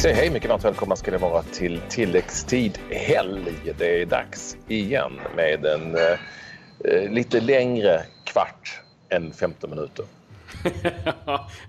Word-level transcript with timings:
säger 0.00 0.16
hej, 0.16 0.30
mycket 0.30 0.50
varmt 0.50 0.64
välkomna 0.64 0.96
ska 0.96 1.10
det 1.10 1.18
vara 1.18 1.42
till 1.42 1.80
tilläggstid 1.88 2.78
helg. 2.90 3.52
Det 3.78 4.02
är 4.02 4.06
dags 4.06 4.56
igen 4.68 5.12
med 5.36 5.66
en 5.66 5.94
eh, 5.94 6.02
eh 6.84 7.10
lite 7.10 7.40
längre 7.40 8.02
kvart 8.24 8.80
än 9.08 9.32
15 9.32 9.70
minuter. 9.70 10.04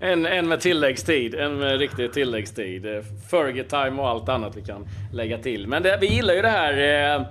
en, 0.00 0.26
en 0.26 0.48
med 0.48 0.60
tilläggstid, 0.60 1.34
en 1.34 1.58
med 1.58 1.78
riktig 1.78 2.12
tilläggstid. 2.12 2.86
Eh, 2.86 3.02
Fergie-time 3.30 4.02
och 4.02 4.08
allt 4.08 4.28
annat 4.28 4.56
vi 4.56 4.62
kan 4.62 4.88
lägga 5.12 5.38
till. 5.38 5.66
Men 5.66 5.82
det, 5.82 5.98
vi 6.00 6.06
gillar 6.06 6.34
ju 6.34 6.42
det 6.42 6.48
här 6.48 6.78
eh, 6.78 7.26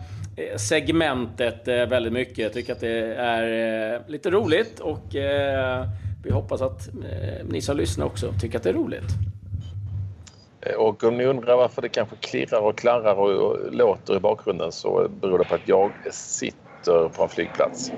eh, 0.46 0.58
segmentet 0.58 1.68
eh, 1.68 1.86
väldigt 1.86 2.14
mycket. 2.14 2.38
Jag 2.38 2.54
tycker 2.54 2.74
att 2.74 2.80
det 2.80 3.16
är 3.16 3.94
eh, 3.94 4.02
lite 4.08 4.30
roligt 4.30 4.80
och 4.80 5.16
eh, 5.16 5.86
vi 6.24 6.32
hoppas 6.32 6.62
att 6.62 6.88
eh, 6.88 7.46
ni 7.50 7.62
som 7.62 7.78
lyssnar 7.78 8.06
också 8.06 8.34
tycker 8.40 8.58
att 8.58 8.64
det 8.64 8.70
är 8.70 8.74
roligt. 8.74 9.10
Och 10.78 11.04
om 11.04 11.18
ni 11.18 11.26
undrar 11.26 11.58
varför 11.58 11.82
det 11.82 11.90
kanske 11.90 12.16
klirrar 12.16 12.60
och 12.60 12.78
klarrar 12.78 13.16
och 13.16 13.74
låter 13.74 14.16
i 14.16 14.20
bakgrunden 14.20 14.72
så 14.72 15.08
beror 15.22 15.38
det 15.38 15.44
på 15.44 15.56
att 15.56 15.68
jag 15.68 15.92
sitter 16.12 17.10
på 17.10 17.24
en 17.24 17.30
flygplats 17.30 17.92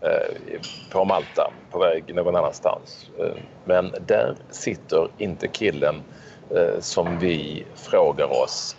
eh, 0.00 0.60
på 0.92 1.04
Malta 1.04 1.52
på 1.70 1.78
väg 1.78 2.14
någon 2.14 2.36
annanstans. 2.36 3.10
Eh, 3.18 3.42
men 3.64 3.94
där 4.06 4.36
sitter 4.50 5.08
inte 5.18 5.48
killen 5.48 5.94
eh, 6.50 6.80
som 6.80 7.18
vi 7.18 7.66
frågar 7.74 8.42
oss. 8.42 8.76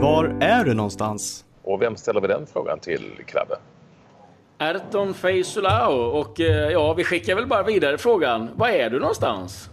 Var 0.00 0.36
är 0.40 0.64
du 0.64 0.74
någonstans? 0.74 1.44
Och 1.62 1.82
vem 1.82 1.96
ställer 1.96 2.20
vi 2.20 2.28
den 2.28 2.46
frågan 2.46 2.78
till, 2.78 3.12
Krabbe? 3.26 3.56
Erton 4.58 5.14
Feisulao 5.14 5.92
och 5.92 6.40
ja, 6.72 6.94
vi 6.94 7.04
skickar 7.04 7.34
väl 7.34 7.46
bara 7.46 7.62
vidare 7.62 7.98
frågan. 7.98 8.50
Var 8.54 8.68
är 8.68 8.90
du 8.90 9.00
någonstans? 9.00 9.70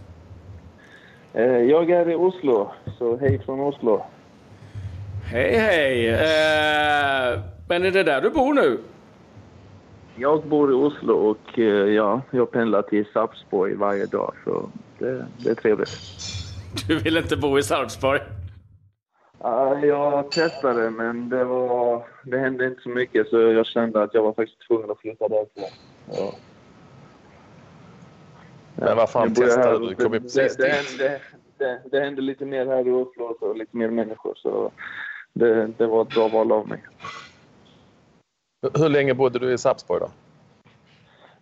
Eh, 1.34 1.44
jag 1.44 1.90
är 1.90 2.10
i 2.10 2.14
Oslo, 2.14 2.70
så 2.98 3.16
hej 3.16 3.38
från 3.38 3.60
Oslo. 3.60 4.02
Hej, 5.24 5.56
hej. 5.58 6.08
Eh, 6.08 7.40
men 7.68 7.84
är 7.84 7.90
det 7.90 8.02
där 8.02 8.20
du 8.20 8.30
bor 8.30 8.54
nu? 8.54 8.78
Jag 10.16 10.42
bor 10.46 10.70
i 10.70 10.74
Oslo 10.74 11.14
och 11.14 11.58
eh, 11.58 11.64
ja, 11.94 12.20
jag 12.30 12.50
pendlar 12.50 12.82
till 12.82 13.06
Sarpsborg 13.12 13.74
varje 13.74 14.06
dag, 14.06 14.34
så 14.44 14.70
det, 14.98 15.26
det 15.38 15.50
är 15.50 15.54
trevligt. 15.54 15.90
Du 16.88 16.98
vill 16.98 17.16
inte 17.16 17.36
bo 17.36 17.58
i 17.58 17.62
Sarpsborg? 17.62 18.20
Uh, 19.44 19.86
jag 19.86 20.30
testade, 20.30 20.90
men 20.90 21.28
det, 21.28 21.44
var, 21.44 22.06
det 22.22 22.38
hände 22.38 22.66
inte 22.66 22.82
så 22.82 22.88
mycket 22.88 23.28
så 23.28 23.36
jag 23.40 23.66
kände 23.66 24.02
att 24.02 24.14
jag 24.14 24.22
var 24.22 24.32
faktiskt 24.32 24.66
tvungen 24.68 24.90
att 24.90 24.98
flytta 24.98 25.28
därifrån. 25.28 25.64
Ja. 26.10 26.34
Men 28.76 28.96
vad 28.96 29.10
fan 29.10 29.34
testade 29.34 29.78
du? 29.78 29.86
Du 29.86 29.94
kom 29.94 30.14
ju 30.14 30.20
precis 30.20 30.56
det, 30.56 30.66
dit. 30.66 30.98
Det, 30.98 31.20
det, 31.58 31.80
det 31.90 32.00
hände 32.00 32.22
lite 32.22 32.44
mer 32.44 32.66
här 32.66 32.88
i 32.88 32.90
Oslo 32.90 33.24
och 33.40 33.56
lite 33.56 33.76
mer 33.76 33.90
människor 33.90 34.34
så 34.36 34.72
det, 35.32 35.66
det 35.66 35.86
var 35.86 36.02
ett 36.02 36.14
bra 36.14 36.28
val 36.28 36.52
av 36.52 36.68
mig. 36.68 36.84
Hur 38.74 38.88
länge 38.88 39.14
bodde 39.14 39.38
du 39.38 39.52
i 39.52 39.58
Sarpsborg 39.58 40.00
då? 40.00 40.10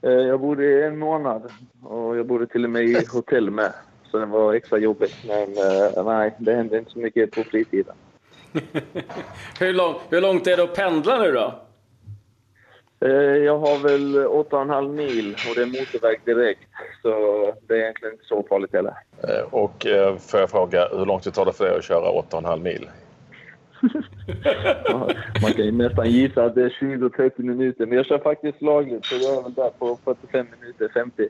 Eh, 0.09 0.13
jag 0.13 0.41
bodde 0.41 0.65
i 0.65 0.83
en 0.83 0.99
månad 0.99 1.53
och 1.83 2.17
jag 2.17 2.27
bodde 2.27 2.47
till 2.47 2.65
och 2.65 2.71
med 2.71 2.85
i 2.85 3.05
hotell 3.13 3.51
med. 3.51 3.73
Så 4.11 4.19
det 4.19 4.27
var 4.27 4.55
extra 4.55 4.79
jobbigt. 4.79 5.17
Men 5.29 5.49
uh, 5.49 6.05
nej, 6.05 6.35
det 6.39 6.55
hände 6.55 6.79
inte 6.79 6.91
så 6.91 6.99
mycket 6.99 7.31
på 7.31 7.45
fritiden. 7.45 7.95
hur, 9.61 9.73
lång, 9.73 9.95
hur 10.11 10.21
långt 10.21 10.47
är 10.47 10.57
det 10.57 10.63
att 10.63 10.75
pendla 10.75 11.19
nu 11.19 11.33
då? 11.33 11.55
Eh, 13.05 13.37
jag 13.37 13.59
har 13.59 13.79
väl 13.79 14.17
8,5 14.27 14.93
mil 14.93 15.37
och 15.49 15.55
det 15.55 15.63
är 15.63 15.67
motorväg 15.67 16.21
direkt. 16.25 16.69
Så 17.03 17.09
det 17.67 17.75
är 17.75 17.79
egentligen 17.79 18.15
inte 18.15 18.25
så 18.25 18.45
farligt 18.49 18.73
heller. 18.73 18.95
Eh, 19.29 19.45
och 19.51 19.87
eh, 19.87 20.17
får 20.17 20.41
jag 20.41 20.51
fråga, 20.51 20.89
hur 20.93 21.07
långt 21.07 21.25
det 21.25 21.31
tar 21.31 21.45
det 21.45 21.53
för 21.53 21.65
dig 21.65 21.79
att 21.79 21.85
köra 21.85 22.23
8,5 22.23 22.63
mil? 22.63 22.91
Man 25.43 25.53
kan 25.53 25.65
ju 25.65 25.73
nästan 25.73 26.11
gissa 26.11 26.45
att 26.45 26.55
det 26.55 26.63
är 26.63 26.77
20-30 26.81 27.43
minuter. 27.43 27.87
Men 27.87 27.97
jag 27.97 28.07
kör 28.07 28.19
faktiskt 28.19 28.63
lagligt 28.63 29.05
så 29.05 29.15
jag 29.15 29.39
är 29.39 29.43
väl 29.43 29.55
där 29.55 29.71
på 29.79 29.99
45 30.05 30.47
minuter, 30.61 30.89
50. 30.95 31.29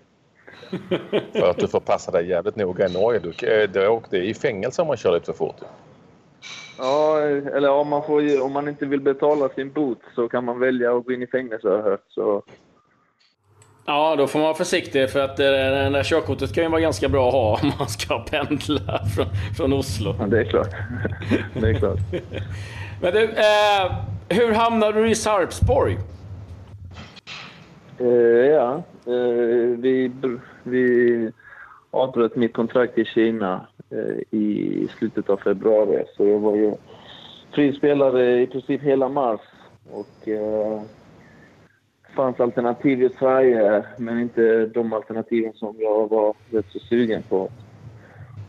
för 1.33 1.51
att 1.51 1.59
du 1.59 1.69
får 1.69 1.81
passa 1.81 2.11
dig 2.11 2.29
jävligt 2.29 2.57
noga 2.57 2.89
i 2.89 2.93
Norge. 2.93 3.21
Du, 3.21 3.67
du 3.67 3.89
åkte 3.89 4.17
i 4.17 4.35
fängelse 4.35 4.83
om 4.83 4.89
man 4.89 4.97
kör 4.97 5.13
lite 5.13 5.27
för 5.27 5.33
fort. 5.33 5.57
Ja, 6.79 7.21
eller 7.21 7.71
om 7.71 7.89
man, 7.89 8.03
får, 8.03 8.43
om 8.43 8.53
man 8.53 8.69
inte 8.69 8.87
vill 8.87 9.01
betala 9.01 9.49
sin 9.49 9.73
bot 9.73 10.01
så 10.15 10.29
kan 10.29 10.45
man 10.45 10.59
välja 10.61 10.97
att 10.97 11.05
gå 11.05 11.13
in 11.13 11.23
i 11.23 11.27
fängelse 11.27 11.69
har 11.69 11.77
jag 11.77 11.83
hört. 11.83 12.05
Så. 12.09 12.43
Ja, 13.87 14.17
då 14.17 14.27
får 14.27 14.39
man 14.39 14.47
vara 14.47 14.57
försiktig 14.57 15.11
för 15.11 15.21
att 15.21 15.39
eh, 15.39 15.47
det 15.47 15.91
där 15.91 16.03
körkortet 16.03 16.55
kan 16.55 16.65
ju 16.65 16.71
vara 16.71 16.81
ganska 16.81 17.09
bra 17.09 17.29
att 17.29 17.35
ha 17.35 17.61
om 17.63 17.73
man 17.79 17.89
ska 17.89 18.19
pendla 18.31 19.01
från, 19.17 19.27
från 19.57 19.73
Oslo. 19.73 20.15
Ja, 20.19 20.27
det 20.27 20.41
är 20.41 20.45
klart. 20.45 20.71
det 21.55 21.69
är 21.69 21.75
klart. 21.75 21.99
Men 23.03 23.13
du, 23.13 23.23
eh, 23.25 23.95
hur 24.29 24.53
hamnade 24.53 25.03
du 25.03 25.11
i 25.11 25.15
Sarpsborg? 25.15 25.99
Eh, 27.99 28.07
ja, 28.51 28.83
eh, 29.07 29.79
vi, 29.79 30.13
vi 30.63 31.31
avbröt 31.91 32.37
mitt 32.37 32.53
kontrakt 32.53 32.99
i 32.99 33.05
Kina 33.05 33.67
Eh, 33.93 34.39
i 34.39 34.89
slutet 34.99 35.31
av 35.31 35.37
februari. 35.37 36.05
Så 36.17 36.27
jag 36.27 36.39
var 36.39 36.57
ju 36.57 36.75
frispelare 37.55 38.41
i 38.43 38.47
princip 38.47 38.83
hela 38.83 39.09
mars. 39.09 39.41
Och 39.91 40.29
eh, 40.29 40.83
fanns 42.17 42.41
alternativ 42.41 43.03
i 43.03 43.09
Sverige, 43.19 43.85
men 43.99 44.21
inte 44.21 44.67
de 44.67 44.93
alternativen 44.93 45.53
som 45.53 45.77
jag 45.79 46.11
var 46.11 46.35
rätt 46.51 46.67
så 46.69 46.79
sugen 46.79 47.23
på. 47.23 47.49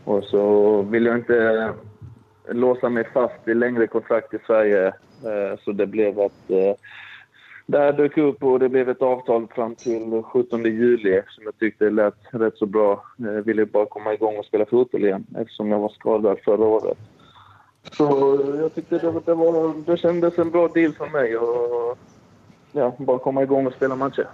Och 0.04 0.24
så 0.24 0.82
ville 0.82 1.08
jag 1.08 1.18
inte 1.18 1.72
låsa 2.48 2.88
mig 2.88 3.04
fast 3.12 3.48
i 3.48 3.54
längre 3.54 3.86
kontrakt 3.86 4.34
i 4.34 4.38
Sverige. 4.46 4.86
Eh, 5.24 5.58
så 5.64 5.72
det 5.72 5.86
blev 5.86 6.20
att 6.20 6.50
eh, 6.50 6.74
det 7.66 7.78
här 7.78 7.92
dök 7.92 8.18
upp 8.18 8.42
och 8.42 8.58
det 8.58 8.68
blev 8.68 8.88
ett 8.88 9.02
avtal 9.02 9.46
fram 9.54 9.74
till 9.74 10.22
17 10.22 10.64
juli 10.64 11.22
som 11.28 11.44
jag 11.44 11.58
tyckte 11.58 11.90
lät 11.90 12.14
rätt 12.30 12.56
så 12.56 12.66
bra. 12.66 13.04
Jag 13.16 13.42
ville 13.42 13.66
bara 13.66 13.86
komma 13.86 14.14
igång 14.14 14.38
och 14.38 14.44
spela 14.44 14.66
fotboll 14.66 15.04
igen 15.04 15.26
eftersom 15.38 15.70
jag 15.70 15.78
var 15.78 15.88
skadad 15.88 16.38
förra 16.44 16.64
året. 16.64 16.98
Så 17.92 18.04
jag 18.60 18.74
tyckte 18.74 18.98
det, 18.98 19.20
det, 19.26 19.34
var, 19.34 19.74
det 19.86 19.96
kändes 19.96 20.38
en 20.38 20.50
bra 20.50 20.68
deal 20.68 20.92
för 20.92 21.06
mig 21.06 21.36
och 21.36 21.98
ja, 22.72 22.94
bara 22.98 23.18
komma 23.18 23.42
igång 23.42 23.66
och 23.66 23.72
spela 23.72 23.96
matcher. 23.96 24.28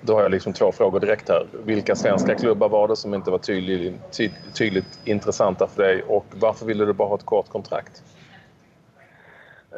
Då 0.00 0.14
har 0.14 0.22
jag 0.22 0.30
liksom 0.30 0.52
två 0.52 0.72
frågor 0.72 1.00
direkt 1.00 1.28
här. 1.28 1.46
Vilka 1.64 1.96
svenska 1.96 2.34
klubbar 2.34 2.68
var 2.68 2.88
det 2.88 2.96
som 2.96 3.14
inte 3.14 3.30
var 3.30 3.38
tydligt, 3.38 4.20
tydligt 4.54 5.00
intressanta 5.04 5.66
för 5.66 5.82
dig 5.82 6.02
och 6.02 6.26
varför 6.40 6.66
ville 6.66 6.84
du 6.84 6.92
bara 6.92 7.08
ha 7.08 7.14
ett 7.14 7.24
kort 7.24 7.48
kontrakt? 7.48 8.02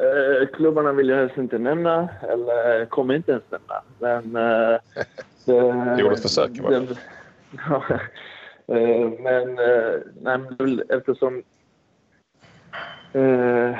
Eh, 0.01 0.47
klubbarna 0.47 0.91
vill 0.91 1.09
jag 1.09 1.17
helst 1.17 1.37
inte 1.37 1.57
nämna, 1.57 2.09
eller 2.29 2.85
kommer 2.85 3.15
inte 3.15 3.31
ens 3.31 3.43
nämna. 3.49 3.81
Men... 3.99 4.35
Eh, 4.35 4.79
det, 5.45 5.95
du 5.95 6.01
gjorde 6.01 6.15
ett 6.15 6.21
försök 6.21 6.59
va? 6.59 6.87
ja, 7.69 7.83
eh, 8.75 9.09
men, 9.19 9.59
eh, 9.59 9.99
nej, 10.21 10.37
men 10.37 10.81
eftersom... 10.89 11.43
Eh, 13.13 13.77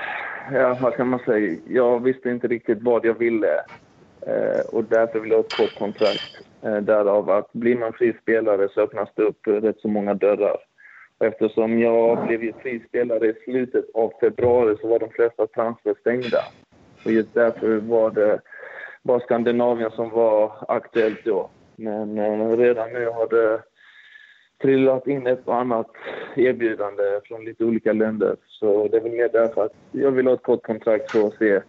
ja, 0.51 0.77
vad 0.81 0.95
kan 0.95 1.07
man 1.07 1.19
säga? 1.19 1.57
Jag 1.67 2.03
visste 2.03 2.29
inte 2.29 2.47
riktigt 2.47 2.81
vad 2.81 3.05
jag 3.05 3.19
ville. 3.19 3.55
Eh, 4.27 4.59
och 4.59 4.83
därför 4.83 5.19
ville 5.19 5.35
jag 5.35 5.39
ha 5.39 5.45
ett 5.45 5.57
kort 5.57 5.79
kontrakt. 5.79 6.41
Eh, 6.61 6.77
därav 6.77 7.29
att 7.29 7.53
blir 7.53 7.75
man 7.77 7.93
frispelare 7.93 8.69
så 8.73 8.81
öppnas 8.81 9.09
det 9.15 9.23
upp 9.23 9.47
rätt 9.47 9.79
så 9.79 9.87
många 9.87 10.13
dörrar. 10.13 10.57
Eftersom 11.21 11.79
jag 11.79 12.27
blev 12.27 12.53
frispelare 12.61 13.27
i 13.27 13.33
slutet 13.43 13.85
av 13.93 14.13
februari 14.19 14.77
så 14.81 14.87
var 14.87 14.99
de 14.99 15.09
flesta 15.09 15.47
transfer 15.47 15.95
stängda. 15.99 16.39
Och 17.05 17.11
just 17.11 17.33
därför 17.33 17.77
var 17.77 18.11
det 18.11 18.39
bara 19.03 19.19
Skandinavien 19.19 19.91
som 19.91 20.09
var 20.09 20.53
aktuellt 20.67 21.25
då. 21.25 21.49
Men 21.75 22.17
eh, 22.17 22.57
redan 22.57 22.93
nu 22.93 23.05
har 23.05 23.29
det 23.29 23.61
trillat 24.61 25.07
in 25.07 25.27
ett 25.27 25.47
och 25.47 25.55
annat 25.55 25.87
erbjudande 26.35 27.03
från 27.23 27.45
lite 27.45 27.65
olika 27.65 27.93
länder. 27.93 28.35
Så 28.47 28.87
det 28.87 28.97
är 28.97 29.01
väl 29.01 29.11
mer 29.11 29.29
därför 29.33 29.65
att 29.65 29.73
jag 29.91 30.11
vill 30.11 30.27
ha 30.27 30.33
ett 30.33 30.43
kort 30.43 30.63
kontrakt 30.63 31.11
för 31.11 31.27
att 31.27 31.33
se 31.33 31.61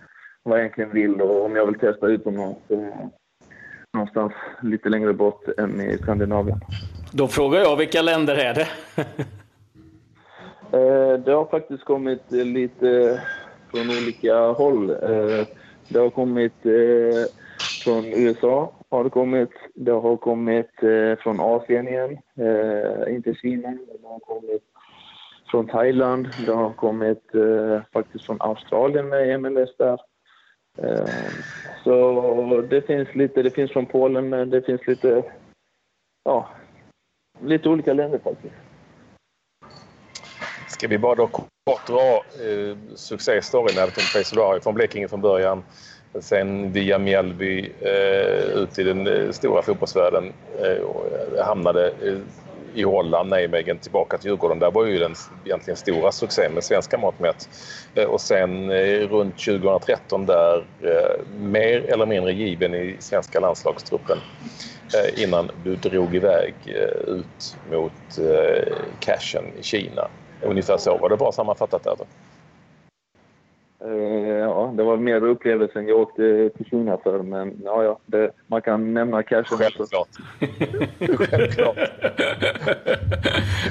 vad 0.43 0.59
jag 0.59 0.65
egentligen 0.65 0.93
vill 0.93 1.21
och 1.21 1.45
om 1.45 1.57
jag 1.57 1.67
vill 1.67 1.79
testa 1.79 2.07
utomlands. 2.07 2.59
Någonstans 3.95 4.33
lite 4.63 4.89
längre 4.89 5.13
bort 5.13 5.49
än 5.59 5.81
i 5.81 5.99
Skandinavien. 5.99 6.61
Då 7.13 7.29
frågar 7.29 7.61
jag, 7.61 7.77
vilka 7.77 8.03
länder 8.03 8.37
är 8.37 8.55
det? 8.55 8.69
Eh, 10.73 11.19
det 11.25 11.33
har 11.33 11.45
faktiskt 11.45 11.85
kommit 11.85 12.31
lite 12.31 13.21
från 13.71 13.91
olika 13.91 14.37
håll. 14.37 14.91
Eh, 14.91 15.47
det 15.89 15.99
har 15.99 16.11
kommit 16.11 16.67
eh, 16.67 17.25
från 17.85 18.05
USA, 18.05 18.73
har 18.91 19.05
det 19.05 19.11
kommit. 19.11 19.51
Det 19.75 19.91
har 19.91 20.17
kommit 20.17 20.71
från 21.23 21.41
Asien 21.41 21.89
igen, 21.89 22.19
inte 23.09 23.35
Kina. 23.35 23.69
Det 23.71 24.09
har 24.09 24.19
kommit 24.19 24.63
från 25.51 25.67
Thailand. 25.67 26.29
Det 26.47 26.53
har 26.53 26.73
kommit 26.73 27.23
faktiskt 27.93 28.25
från 28.25 28.37
Australien 28.41 29.09
med 29.09 29.41
MLS 29.41 29.77
där. 29.77 29.99
Så 31.85 32.67
det 32.71 32.87
finns 32.87 33.15
lite, 33.15 33.43
det 33.43 33.51
finns 33.51 33.73
från 33.73 33.87
Polen 33.87 34.29
men 34.29 34.51
det 34.51 34.63
finns 34.63 34.87
lite, 34.87 35.23
ja, 36.25 36.49
lite 37.41 37.69
olika 37.69 37.93
länder 37.93 38.19
faktiskt. 38.19 38.72
Ska 40.83 40.89
vi 40.89 40.99
bara 40.99 41.15
då 41.15 41.27
kort 41.27 41.87
dra 41.87 42.25
eh, 42.47 42.77
succéstoryn 42.95 43.79
Elton 43.79 44.05
Face 44.05 44.61
från 44.63 44.75
Blekinge 44.75 45.09
från 45.09 45.21
början. 45.21 45.63
Sen 46.21 46.73
via 46.73 46.99
Mjällby 46.99 47.73
eh, 47.81 48.63
ut 48.63 48.79
i 48.79 48.83
den 48.83 49.07
eh, 49.07 49.31
stora 49.31 49.63
fotbollsvärlden. 49.63 50.33
Eh, 50.61 50.71
eh, 50.71 51.45
hamnade 51.45 51.87
eh, 51.89 52.19
i 52.75 52.83
Holland, 52.83 53.31
Nijmegen, 53.31 53.79
tillbaka 53.79 54.19
till 54.19 54.31
Djurgården. 54.31 54.59
Där 54.59 54.71
var 54.71 54.85
ju 54.85 54.99
den 54.99 55.15
egentligen 55.45 55.77
stora 55.77 56.13
succén 56.13 56.53
med 56.53 56.65
svenska 56.65 56.99
mått 56.99 57.19
mätt. 57.19 57.49
Eh, 57.95 58.05
och 58.05 58.21
sen 58.21 58.71
eh, 58.71 59.09
runt 59.09 59.39
2013 59.39 60.27
där 60.27 60.67
eh, 60.83 61.27
mer 61.39 61.81
eller 61.93 62.07
mindre 62.07 62.33
given 62.33 62.75
i 62.75 62.97
svenska 63.01 63.41
landslagstruppen 63.41 64.19
innan 65.17 65.51
du 65.65 65.77
drog 65.77 66.17
iväg 66.17 66.55
ut 67.07 67.57
mot 67.71 67.93
cashen 69.01 69.45
i 69.61 69.63
Kina. 69.63 70.09
Ungefär 70.43 70.77
så. 70.77 70.99
Var 70.99 71.09
det 71.09 71.17
bra 71.17 71.33
sammanfattat 71.33 71.85
där? 71.85 71.97
Uh, 73.85 74.39
ja, 74.39 74.73
det 74.77 74.83
var 74.83 74.97
mer 74.97 75.25
upplevelsen 75.25 75.89
jag 75.89 76.01
åkte 76.01 76.51
till 76.57 76.67
Kina 76.67 76.99
för. 76.99 77.23
Men 77.23 77.61
ja, 77.65 77.85
ja 77.85 77.99
det, 78.07 78.31
man 78.47 78.63
kan 78.63 78.95
nämna 78.95 79.23
cashen. 79.23 79.59
Självklart. 79.59 80.09
Självklart. 81.19 81.77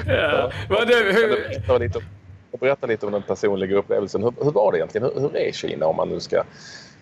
ja. 0.06 0.50
ja. 0.68 0.84
Du, 0.84 1.12
hur... 1.12 1.78
lite, 1.78 2.00
berätta 2.60 2.86
lite 2.86 3.06
om 3.06 3.12
den 3.12 3.22
personliga 3.22 3.76
upplevelsen. 3.76 4.22
Hur, 4.22 4.32
hur 4.44 4.50
var 4.50 4.72
det 4.72 4.78
egentligen? 4.78 5.10
Hur, 5.14 5.20
hur, 5.20 5.36
är 5.36 5.52
Kina 5.52 5.86
om 5.86 5.96
man 5.96 6.08
nu 6.08 6.20
ska... 6.20 6.42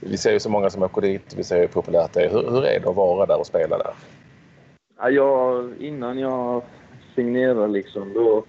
Vi 0.00 0.16
ser 0.16 0.32
ju 0.32 0.40
så 0.40 0.50
många 0.50 0.70
som 0.70 0.82
åker 0.82 1.00
dit. 1.00 1.34
Vi 1.37 1.44
ser 1.44 1.61
hur 1.61 1.66
populärt 1.66 2.12
det 2.12 2.25
är. 2.25 2.31
Hur, 2.31 2.50
hur 2.50 2.64
är 2.64 2.81
det 2.81 2.88
att 2.88 2.96
vara 2.96 3.26
där 3.26 3.38
och 3.38 3.46
spela 3.46 3.78
där? 3.78 3.93
Ja, 4.99 5.11
jag, 5.11 5.70
innan 5.78 6.19
jag 6.19 6.62
signerade 7.14 7.69
liksom, 7.69 8.12
då 8.14 8.44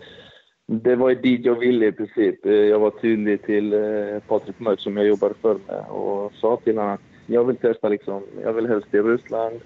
det 0.72 0.96
var 0.96 1.12
dit 1.12 1.46
jag 1.46 1.56
ville 1.56 1.86
i 1.86 1.92
princip. 1.92 2.46
Eh, 2.46 2.54
jag 2.54 2.80
var 2.80 2.90
tydlig 2.92 3.42
till 3.42 3.74
eh, 3.74 4.20
Patrik 4.28 4.60
Mörk 4.60 4.80
som 4.80 4.98
jag 4.98 5.06
jobbade 5.06 5.34
för 5.42 5.58
med 5.68 5.86
och 5.90 6.34
sa 6.34 6.58
till 6.58 6.78
honom 6.78 6.94
att 6.94 7.02
jag 7.26 7.44
vill 7.44 7.56
testa 7.56 7.90
liksom. 7.90 8.24
Jag 8.44 8.54
vill 8.54 8.68
helst 8.68 8.92
till 8.92 9.04
Ryssland, 9.04 9.60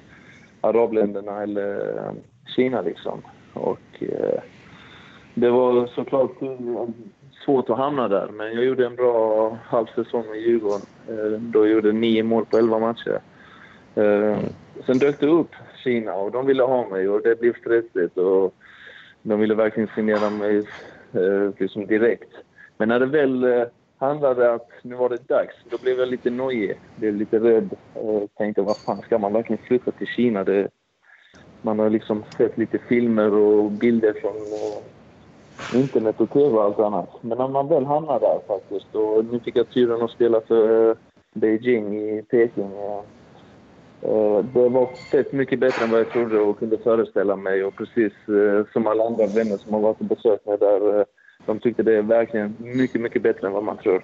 arabländerna 0.61 1.43
eller 1.43 1.97
eh, 1.97 2.13
Kina 2.55 2.81
liksom. 2.81 3.21
Och 3.53 4.03
det 5.33 5.49
var 5.49 5.87
såklart 5.87 6.31
svårt 7.45 7.69
att 7.69 7.77
hamna 7.77 8.07
där, 8.07 8.27
men 8.27 8.53
jag 8.53 8.65
gjorde 8.65 8.85
en 8.85 8.95
bra 8.95 9.49
halv 9.63 9.85
säsong 9.95 10.25
med 10.29 10.39
Djurgården. 10.39 10.85
Då 11.51 11.65
jag 11.65 11.73
gjorde 11.73 11.91
nio 11.91 12.23
mål 12.23 12.45
på 12.45 12.57
elva 12.57 12.79
matcher. 12.79 13.19
Sen 14.85 14.97
dök 14.99 15.19
det 15.19 15.27
upp 15.27 15.51
Kina 15.83 16.13
och 16.13 16.31
de 16.31 16.45
ville 16.45 16.63
ha 16.63 16.89
mig 16.89 17.09
och 17.09 17.21
det 17.21 17.39
blev 17.39 17.53
stressigt. 17.53 18.17
Och 18.17 18.53
de 19.21 19.39
ville 19.39 19.55
verkligen 19.55 19.89
signera 19.95 20.29
mig 20.29 20.63
Eh, 21.15 21.51
liksom 21.57 21.87
direkt. 21.87 22.29
Men 22.77 22.87
när 22.87 22.99
det 22.99 23.05
väl 23.05 23.43
eh, 23.43 23.63
handlade 23.97 24.53
att 24.53 24.69
nu 24.81 24.95
var 24.95 25.09
det 25.09 25.27
dags, 25.27 25.55
då 25.69 25.77
blev 25.77 25.99
jag 25.99 26.07
lite 26.07 26.29
nojig. 26.29 26.79
Blev 26.95 27.15
lite 27.15 27.39
rädd. 27.39 27.69
och 27.93 28.29
tänkte, 28.37 28.61
vad 28.61 28.77
fan, 28.77 29.01
ska 29.01 29.17
man 29.17 29.33
verkligen 29.33 29.63
flytta 29.63 29.91
till 29.91 30.07
Kina? 30.07 30.43
Det, 30.43 30.67
man 31.61 31.79
har 31.79 31.89
liksom 31.89 32.23
sett 32.37 32.57
lite 32.57 32.77
filmer 32.77 33.33
och 33.33 33.71
bilder 33.71 34.13
från 34.13 34.35
eh, 34.35 35.79
internet 35.81 36.21
och 36.21 36.29
tv 36.29 36.57
och 36.57 36.63
allt 36.63 36.79
annat. 36.79 37.09
Men 37.21 37.37
när 37.37 37.47
man 37.47 37.67
väl 37.67 37.85
hamnar 37.85 38.19
där 38.19 38.39
faktiskt, 38.47 38.95
och 38.95 39.25
nu 39.25 39.39
fick 39.39 39.55
jag 39.55 39.69
turen 39.69 40.01
att 40.01 40.11
spela 40.11 40.41
för 40.41 40.95
Beijing 41.33 41.99
i 41.99 42.21
Peking. 42.21 42.71
Det 44.53 44.69
var 44.69 44.89
fett 45.11 45.31
mycket 45.31 45.59
bättre 45.59 45.83
än 45.83 45.91
vad 45.91 45.99
jag 45.99 46.09
trodde 46.09 46.39
och 46.39 46.59
kunde 46.59 46.77
föreställa 46.77 47.35
mig. 47.35 47.63
Och 47.63 47.75
precis 47.75 48.13
eh, 48.27 48.65
som 48.73 48.87
alla 48.87 49.03
andra 49.03 49.27
vänner 49.27 49.57
som 49.57 49.73
har 49.73 49.79
varit 49.79 49.99
och 49.99 50.05
besökt 50.05 50.45
mig 50.45 50.57
där, 50.57 50.99
eh, 50.99 51.05
de 51.45 51.59
tyckte 51.59 51.83
det 51.83 51.97
är 51.97 52.01
verkligen 52.01 52.55
mycket, 52.59 53.01
mycket 53.01 53.21
bättre 53.21 53.47
än 53.47 53.53
vad 53.53 53.63
man 53.63 53.77
tror. 53.77 54.01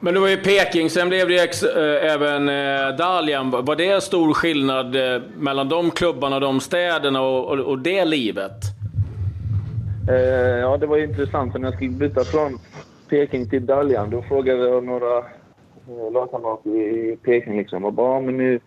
Men 0.00 0.14
du 0.14 0.20
var 0.20 0.28
i 0.28 0.36
Peking, 0.36 0.90
sen 0.90 1.08
blev 1.08 1.28
det 1.28 1.44
ex, 1.44 1.62
äh, 1.62 2.12
även 2.12 2.48
äh, 2.48 2.96
Dalian. 2.96 3.50
Var 3.50 3.76
det 3.76 4.02
stor 4.02 4.34
skillnad 4.34 4.96
äh, 4.96 5.22
mellan 5.36 5.68
de 5.68 5.90
klubbarna, 5.90 6.40
de 6.40 6.60
städerna 6.60 7.22
och, 7.22 7.48
och, 7.48 7.58
och 7.58 7.78
det 7.78 8.04
livet? 8.04 8.52
ja, 10.62 10.76
det 10.76 10.86
var 10.86 10.98
intressant. 10.98 11.52
För 11.52 11.58
när 11.58 11.66
jag 11.66 11.74
skulle 11.74 11.90
byta 11.90 12.24
från 12.24 12.58
Peking 13.08 13.50
till 13.50 13.66
Dalian, 13.66 14.10
då 14.10 14.22
frågade 14.22 14.68
jag 14.68 14.84
några 14.84 15.24
lagkamrater 16.12 16.70
i 16.70 17.16
Peking 17.22 17.56
liksom. 17.56 17.84
Och 17.84 17.92
bara, 17.92 18.20
men 18.20 18.36
nu, 18.36 18.60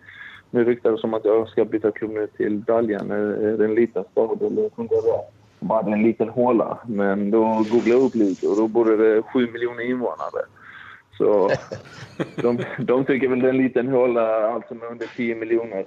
nu 0.50 0.64
ryktar 0.64 0.92
det 0.92 0.98
som 0.98 1.14
att 1.14 1.24
jag 1.24 1.48
ska 1.48 1.64
byta 1.64 1.90
klubb 1.90 2.10
nu 2.10 2.26
till 2.26 2.62
Daljan. 2.62 3.10
Är 3.10 3.56
det 3.58 3.64
en 3.64 3.74
liten 3.74 4.04
stad 4.12 4.42
eller 4.42 4.70
funkar 4.76 4.96
det? 4.96 5.24
Bara 5.60 5.86
är 5.86 5.92
en 5.92 6.02
liten 6.02 6.28
håla. 6.28 6.78
Men 6.86 7.30
då 7.30 7.44
googlade 7.44 7.90
jag 7.90 8.02
upp 8.02 8.14
lite 8.14 8.46
och 8.46 8.56
då 8.56 8.68
bor 8.68 8.84
det 8.84 9.22
sju 9.22 9.50
miljoner 9.52 9.90
invånare. 9.90 10.44
Så 11.18 11.50
de, 12.42 12.58
de 12.78 13.04
tycker 13.04 13.28
väl 13.28 13.40
det 13.40 13.48
är 13.48 13.50
en 13.50 13.56
liten 13.56 13.88
håla, 13.88 14.48
alltså 14.48 14.74
med 14.74 14.88
under 14.88 15.06
10 15.16 15.34
miljoner. 15.34 15.86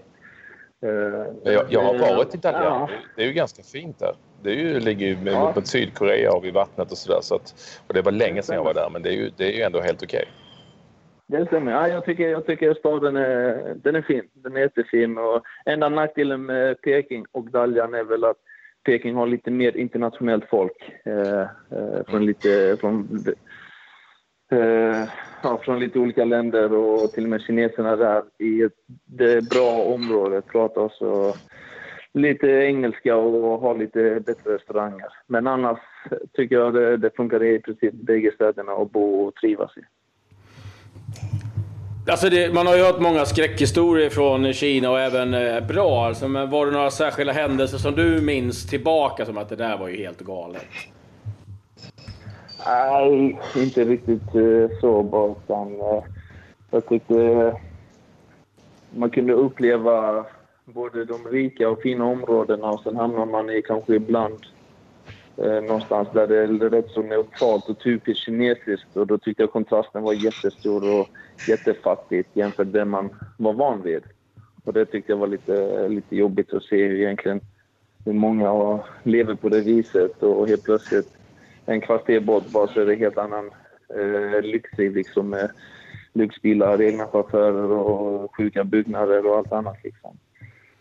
Uh, 0.86 1.26
jag, 1.44 1.66
jag, 1.70 1.82
har 1.82 2.16
varit 2.16 2.36
i 2.36 2.38
Daljan. 2.38 2.64
Ja. 2.64 2.90
Det 3.16 3.22
är 3.22 3.28
ju 3.28 3.34
ganska 3.34 3.64
fint 3.64 4.00
där. 4.00 4.16
Det 4.44 4.50
är 4.50 4.56
ju, 4.56 4.80
ligger 4.80 5.08
ju 5.08 5.18
ja. 5.32 5.54
mot 5.56 5.68
Sydkorea 5.68 6.32
och 6.34 6.46
vid 6.46 6.54
vattnet 6.54 6.92
och 6.92 6.98
sådär. 6.98 7.20
Så 7.22 7.36
att, 7.36 7.56
och 7.88 7.94
det 7.94 8.02
var 8.02 8.12
länge 8.12 8.42
sedan 8.42 8.56
jag 8.56 8.64
var 8.64 8.74
där, 8.74 8.90
men 8.94 9.02
det 9.02 9.10
är 9.10 9.14
ju, 9.14 9.32
det 9.38 9.54
är 9.54 9.58
ju 9.58 9.62
ändå 9.62 9.82
helt 9.82 10.04
okej. 10.04 10.18
Okay. 10.18 10.47
Det 11.28 11.46
stämmer. 11.46 11.72
Ja, 11.72 11.88
jag, 11.88 12.06
tycker, 12.06 12.30
jag 12.30 12.46
tycker 12.46 12.74
staden 12.74 13.16
är, 13.16 13.74
den 13.76 13.96
är 13.96 14.02
fin. 14.02 14.24
Den 14.34 14.56
är 14.56 14.62
jättefin. 14.62 15.18
Och 15.18 15.44
enda 15.66 15.90
nackdelen 15.90 16.46
med 16.46 16.82
Peking 16.82 17.26
och 17.32 17.52
Dalian 17.52 17.94
är 17.94 18.04
väl 18.04 18.24
att 18.24 18.38
Peking 18.84 19.16
har 19.16 19.28
lite 19.28 19.52
mer 19.52 19.78
internationellt 19.78 20.46
folk. 20.50 20.92
Eh, 21.06 21.42
eh, 21.42 22.06
från, 22.08 22.26
lite, 22.26 22.78
från, 22.80 23.24
eh, 24.52 25.04
ja, 25.44 25.62
från 25.64 25.80
lite 25.80 26.00
olika 26.00 26.26
länder 26.26 26.74
och 26.74 27.12
till 27.12 27.24
och 27.24 27.30
med 27.30 27.42
kineserna 27.42 27.96
där 27.96 28.24
i 28.38 28.62
ett, 28.62 28.74
det 29.06 29.50
bra 29.50 29.84
område 29.84 30.42
pratar 30.42 30.82
också 30.82 31.34
lite 32.14 32.48
engelska 32.48 33.16
och 33.16 33.60
har 33.60 33.78
lite 33.78 34.20
bättre 34.26 34.54
restauranger. 34.56 35.08
Men 35.28 35.48
annars 35.48 35.80
tycker 36.34 36.56
jag 36.56 36.74
det, 36.74 36.98
det 36.98 37.16
funkar 37.16 37.44
i 37.44 37.60
princip 37.60 37.94
bägge 37.94 38.32
städerna 38.32 38.72
att 38.72 38.92
bo 38.92 39.26
och 39.26 39.36
trivas 39.36 39.78
i. 39.78 39.82
Alltså 42.10 42.30
det, 42.30 42.54
man 42.54 42.68
har 42.68 42.76
ju 42.76 42.84
hört 42.84 43.00
många 43.00 43.26
skräckhistorier 43.26 44.10
från 44.10 44.54
Kina 44.54 44.92
och 44.92 45.00
även 45.00 45.34
eh, 45.34 45.68
bra. 45.68 46.06
Alltså, 46.06 46.28
men 46.28 46.50
var 46.50 46.66
det 46.66 46.72
några 46.72 46.92
särskilda 46.92 47.34
händelser 47.34 47.78
som 47.78 47.96
du 47.96 48.22
minns 48.22 48.68
tillbaka 48.68 49.26
som 49.26 49.38
att 49.38 49.50
det 49.50 49.56
där 49.56 49.78
var 49.78 49.88
ju 49.88 49.98
helt 49.98 50.22
galet? 50.22 50.66
Nej, 52.66 53.40
inte 53.56 53.84
riktigt 53.84 54.36
eh, 54.36 54.80
så 54.82 55.04
bara. 55.04 55.32
Utan, 55.32 55.82
eh, 55.82 56.04
jag 56.72 56.86
tyckte 56.86 57.22
eh, 57.22 57.56
man 58.96 59.10
kunde 59.10 59.34
uppleva 59.34 60.26
både 60.66 61.06
de 61.06 61.28
rika 61.28 61.70
och 61.70 61.82
fina 61.82 62.06
områdena 62.06 62.68
och 62.70 62.82
sen 62.84 62.96
hamnar 62.96 63.26
man 63.26 63.50
i 63.50 63.62
kanske 63.62 63.96
ibland 63.96 64.40
eh, 65.38 65.62
någonstans 65.62 66.08
där 66.14 66.28
det 66.28 66.38
är 66.38 66.48
rätt 66.48 66.90
så 66.90 67.02
neutralt 67.02 67.70
och 67.70 67.80
typiskt 67.80 68.26
kinesiskt. 68.26 68.98
Och 68.98 69.08
då 69.08 69.18
tyckte 69.18 69.44
jag 69.44 69.52
kontrasten 69.52 70.04
var 70.04 70.14
jättestor 70.14 71.00
och 71.00 71.08
jättefattigt 71.48 72.30
jämfört 72.34 72.68
med 72.68 72.74
det 72.74 72.86
man 72.86 73.10
var 73.38 73.54
van 73.54 73.82
vid. 73.84 74.04
Och 74.64 74.74
det 74.74 74.86
tyckte 74.86 75.12
jag 75.12 75.18
var 75.18 75.28
lite, 75.28 75.88
lite 75.88 76.16
jobbigt 76.16 76.54
att 76.54 76.64
se 76.64 76.76
egentligen 76.76 77.42
hur 78.06 78.14
många 78.14 78.80
lever 79.04 79.36
på 79.36 79.50
det 79.50 79.62
viset 79.62 80.24
och 80.24 80.48
helt 80.48 80.64
plötsligt 80.64 81.14
en 81.66 81.82
kvarterbort 81.82 82.48
bara 82.48 82.68
så 82.68 82.82
är 82.82 82.86
det 82.86 82.96
helt 82.96 83.18
annan 83.18 83.52
eh, 83.96 84.42
lyxliv 84.42 84.96
liksom 84.96 85.30
med 85.30 85.52
lyxbilar, 86.14 86.82
egna 86.82 87.08
chaufförer 87.08 87.72
och 87.72 88.36
sjuka 88.36 88.64
byggnader 88.64 89.26
och 89.26 89.38
allt 89.38 89.52
annat 89.52 89.84
liksom. 89.84 90.18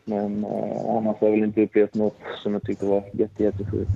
Men 0.09 0.45
eh, 0.45 0.97
annars 0.97 1.17
har 1.21 1.27
jag 1.27 1.31
väl 1.31 1.45
inte 1.45 1.63
upplevt 1.63 1.95
något 1.95 2.17
som 2.43 2.53
jag 2.53 2.63
tyckte 2.63 2.87
var 2.87 3.05
jätte, 3.13 3.43
jättesjukt. 3.43 3.91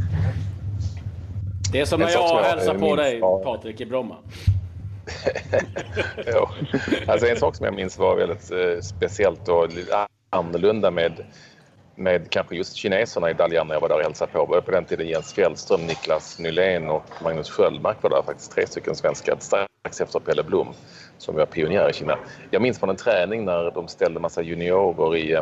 Det 1.72 1.80
är 1.80 1.84
som 1.84 2.00
när 2.00 2.10
jag 2.10 2.42
hälsar 2.42 2.74
på 2.78 2.96
dig, 2.96 3.20
Patrik, 3.20 3.80
i 3.80 3.86
Bromma. 3.86 4.16
jo. 6.26 6.48
Alltså 7.06 7.26
en 7.26 7.36
sak 7.36 7.56
som 7.56 7.64
jag 7.64 7.74
minns 7.74 7.98
var 7.98 8.16
väldigt 8.16 8.50
eh, 8.50 8.80
speciellt 8.80 9.48
och 9.48 9.68
lite 9.74 10.06
annorlunda 10.30 10.90
med, 10.90 11.12
med 11.94 12.30
kanske 12.30 12.56
just 12.56 12.76
kineserna 12.76 13.30
i 13.30 13.34
Dalian 13.34 13.66
när 13.66 13.74
jag 13.74 13.80
var 13.80 13.88
där 13.88 13.96
och 13.96 14.02
hälsade 14.02 14.32
på. 14.32 14.44
var 14.44 14.60
på 14.60 14.70
den 14.70 14.84
tiden 14.84 15.08
Jens 15.08 15.32
Fjällström, 15.32 15.80
Niklas 15.86 16.38
Nylén 16.38 16.88
och 16.88 17.04
Magnus 17.22 17.50
Sköldmark 17.50 18.02
var 18.02 18.10
där 18.10 18.22
faktiskt. 18.22 18.52
Tre 18.52 18.66
stycken 18.66 18.94
svenskar 18.94 19.36
strax 19.40 20.00
efter 20.00 20.20
Pelle 20.20 20.42
Blom. 20.42 20.68
som 21.18 21.36
var 21.36 21.46
pionjär 21.46 21.90
i 21.90 21.92
Kina. 21.92 22.18
Jag 22.50 22.62
minns 22.62 22.78
från 22.78 22.90
en 22.90 22.96
träning 22.96 23.44
när 23.44 23.70
de 23.70 23.88
ställde 23.88 24.20
massa 24.20 24.42
juniorer 24.42 25.16
i, 25.16 25.36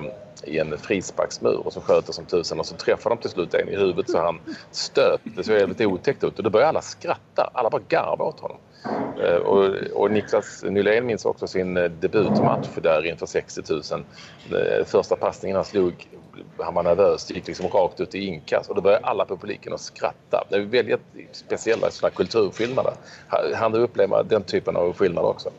i 0.45 0.59
en 0.59 0.78
frisparksmur 0.78 1.66
och 1.66 1.73
så 1.73 1.80
sköt 1.80 2.07
det 2.07 2.12
som 2.12 2.25
tusen 2.25 2.61
och 2.61 2.66
så 2.66 2.75
träffade 2.75 3.14
de 3.14 3.21
till 3.21 3.30
slut 3.30 3.54
en 3.54 3.68
i 3.68 3.76
huvudet 3.76 4.11
så 4.11 4.18
han 4.18 4.40
stöp. 4.71 5.21
Det 5.25 5.45
såg 5.45 5.54
väldigt 5.54 5.80
otäckt 5.80 6.25
ut 6.25 6.38
och 6.38 6.45
då 6.45 6.50
började 6.50 6.68
alla 6.68 6.83
skratta. 6.83 7.50
Alla 7.54 7.71
bara 7.71 7.83
garva 7.88 8.25
åt 8.25 8.40
honom. 8.40 8.57
Eh, 9.23 9.37
och, 9.37 9.75
och 9.95 10.11
Niklas 10.11 10.62
Nylén 10.62 11.07
minns 11.07 11.25
också 11.25 11.47
sin 11.47 11.76
eh, 11.76 11.85
debutmatch 11.85 12.68
där 12.83 13.07
inför 13.07 13.26
60 13.26 13.62
000. 13.68 13.83
Eh, 14.50 14.85
första 14.87 15.16
passningen 15.16 15.57
han 15.57 15.64
slog, 15.64 16.09
han 16.59 16.75
var 16.75 16.83
nervös, 16.83 17.30
gick 17.30 17.47
liksom 17.47 17.68
rakt 17.68 18.00
ut 18.00 18.14
i 18.14 18.26
inkast 18.26 18.71
och 18.71 18.76
då 18.76 18.83
började 18.83 19.07
alla 19.07 19.25
på 19.25 19.37
publiken 19.37 19.73
att 19.73 19.80
skratta. 19.80 20.45
Det 20.49 20.57
är 20.57 20.61
väldigt 20.61 21.00
speciella 21.33 21.90
sådana 21.90 22.14
kulturskillnader. 22.14 22.92
Han 23.54 23.73
du 23.73 23.78
uppleva 23.78 24.23
den 24.23 24.42
typen 24.42 24.76
av 24.76 24.92
skillnader 24.92 25.28
också? 25.28 25.50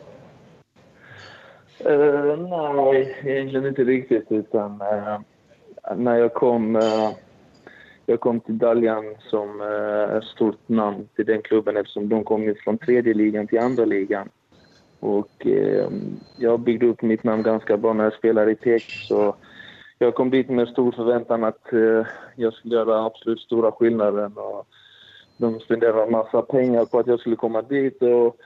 Uh, 1.85 2.37
nej, 2.37 3.17
egentligen 3.25 3.65
inte 3.65 3.83
riktigt. 3.83 4.31
Utan 4.31 4.71
uh, 4.71 5.19
när 5.95 6.15
jag 6.15 6.33
kom, 6.33 6.75
uh, 6.75 7.11
jag 8.05 8.19
kom 8.19 8.39
till 8.39 8.57
Daljan 8.57 9.15
som 9.19 9.61
uh, 9.61 10.21
stort 10.21 10.69
namn 10.69 11.07
till 11.15 11.25
den 11.25 11.41
klubben 11.41 11.77
eftersom 11.77 12.09
de 12.09 12.23
kom 12.23 12.55
från 12.63 12.77
tredje 12.77 13.13
ligan 13.13 13.47
till 13.47 13.59
andra 13.59 13.85
ligan. 13.85 14.29
Och 15.01 15.47
jag 16.37 16.59
byggde 16.59 16.85
upp 16.85 17.01
mitt 17.01 17.23
namn 17.23 17.43
ganska 17.43 17.77
bra 17.77 17.93
när 17.93 18.03
jag 18.03 18.13
spelade 18.13 18.51
i 18.51 18.55
Tek. 18.55 18.83
Så 18.83 19.35
jag 19.99 20.15
kom 20.15 20.29
dit 20.29 20.49
med 20.49 20.67
stor 20.67 20.91
förväntan 20.91 21.43
att 21.43 21.67
jag 22.35 22.53
skulle 22.53 22.75
göra 22.75 23.05
absolut 23.05 23.39
stora 23.39 23.71
skillnaden. 23.71 24.33
Och 24.37 24.67
de 25.37 25.59
spenderade 25.59 26.03
en 26.03 26.11
massa 26.11 26.41
pengar 26.41 26.85
på 26.85 26.99
att 26.99 27.07
jag 27.07 27.19
skulle 27.19 27.35
komma 27.35 27.61
dit. 27.61 28.01
Och 28.01 28.37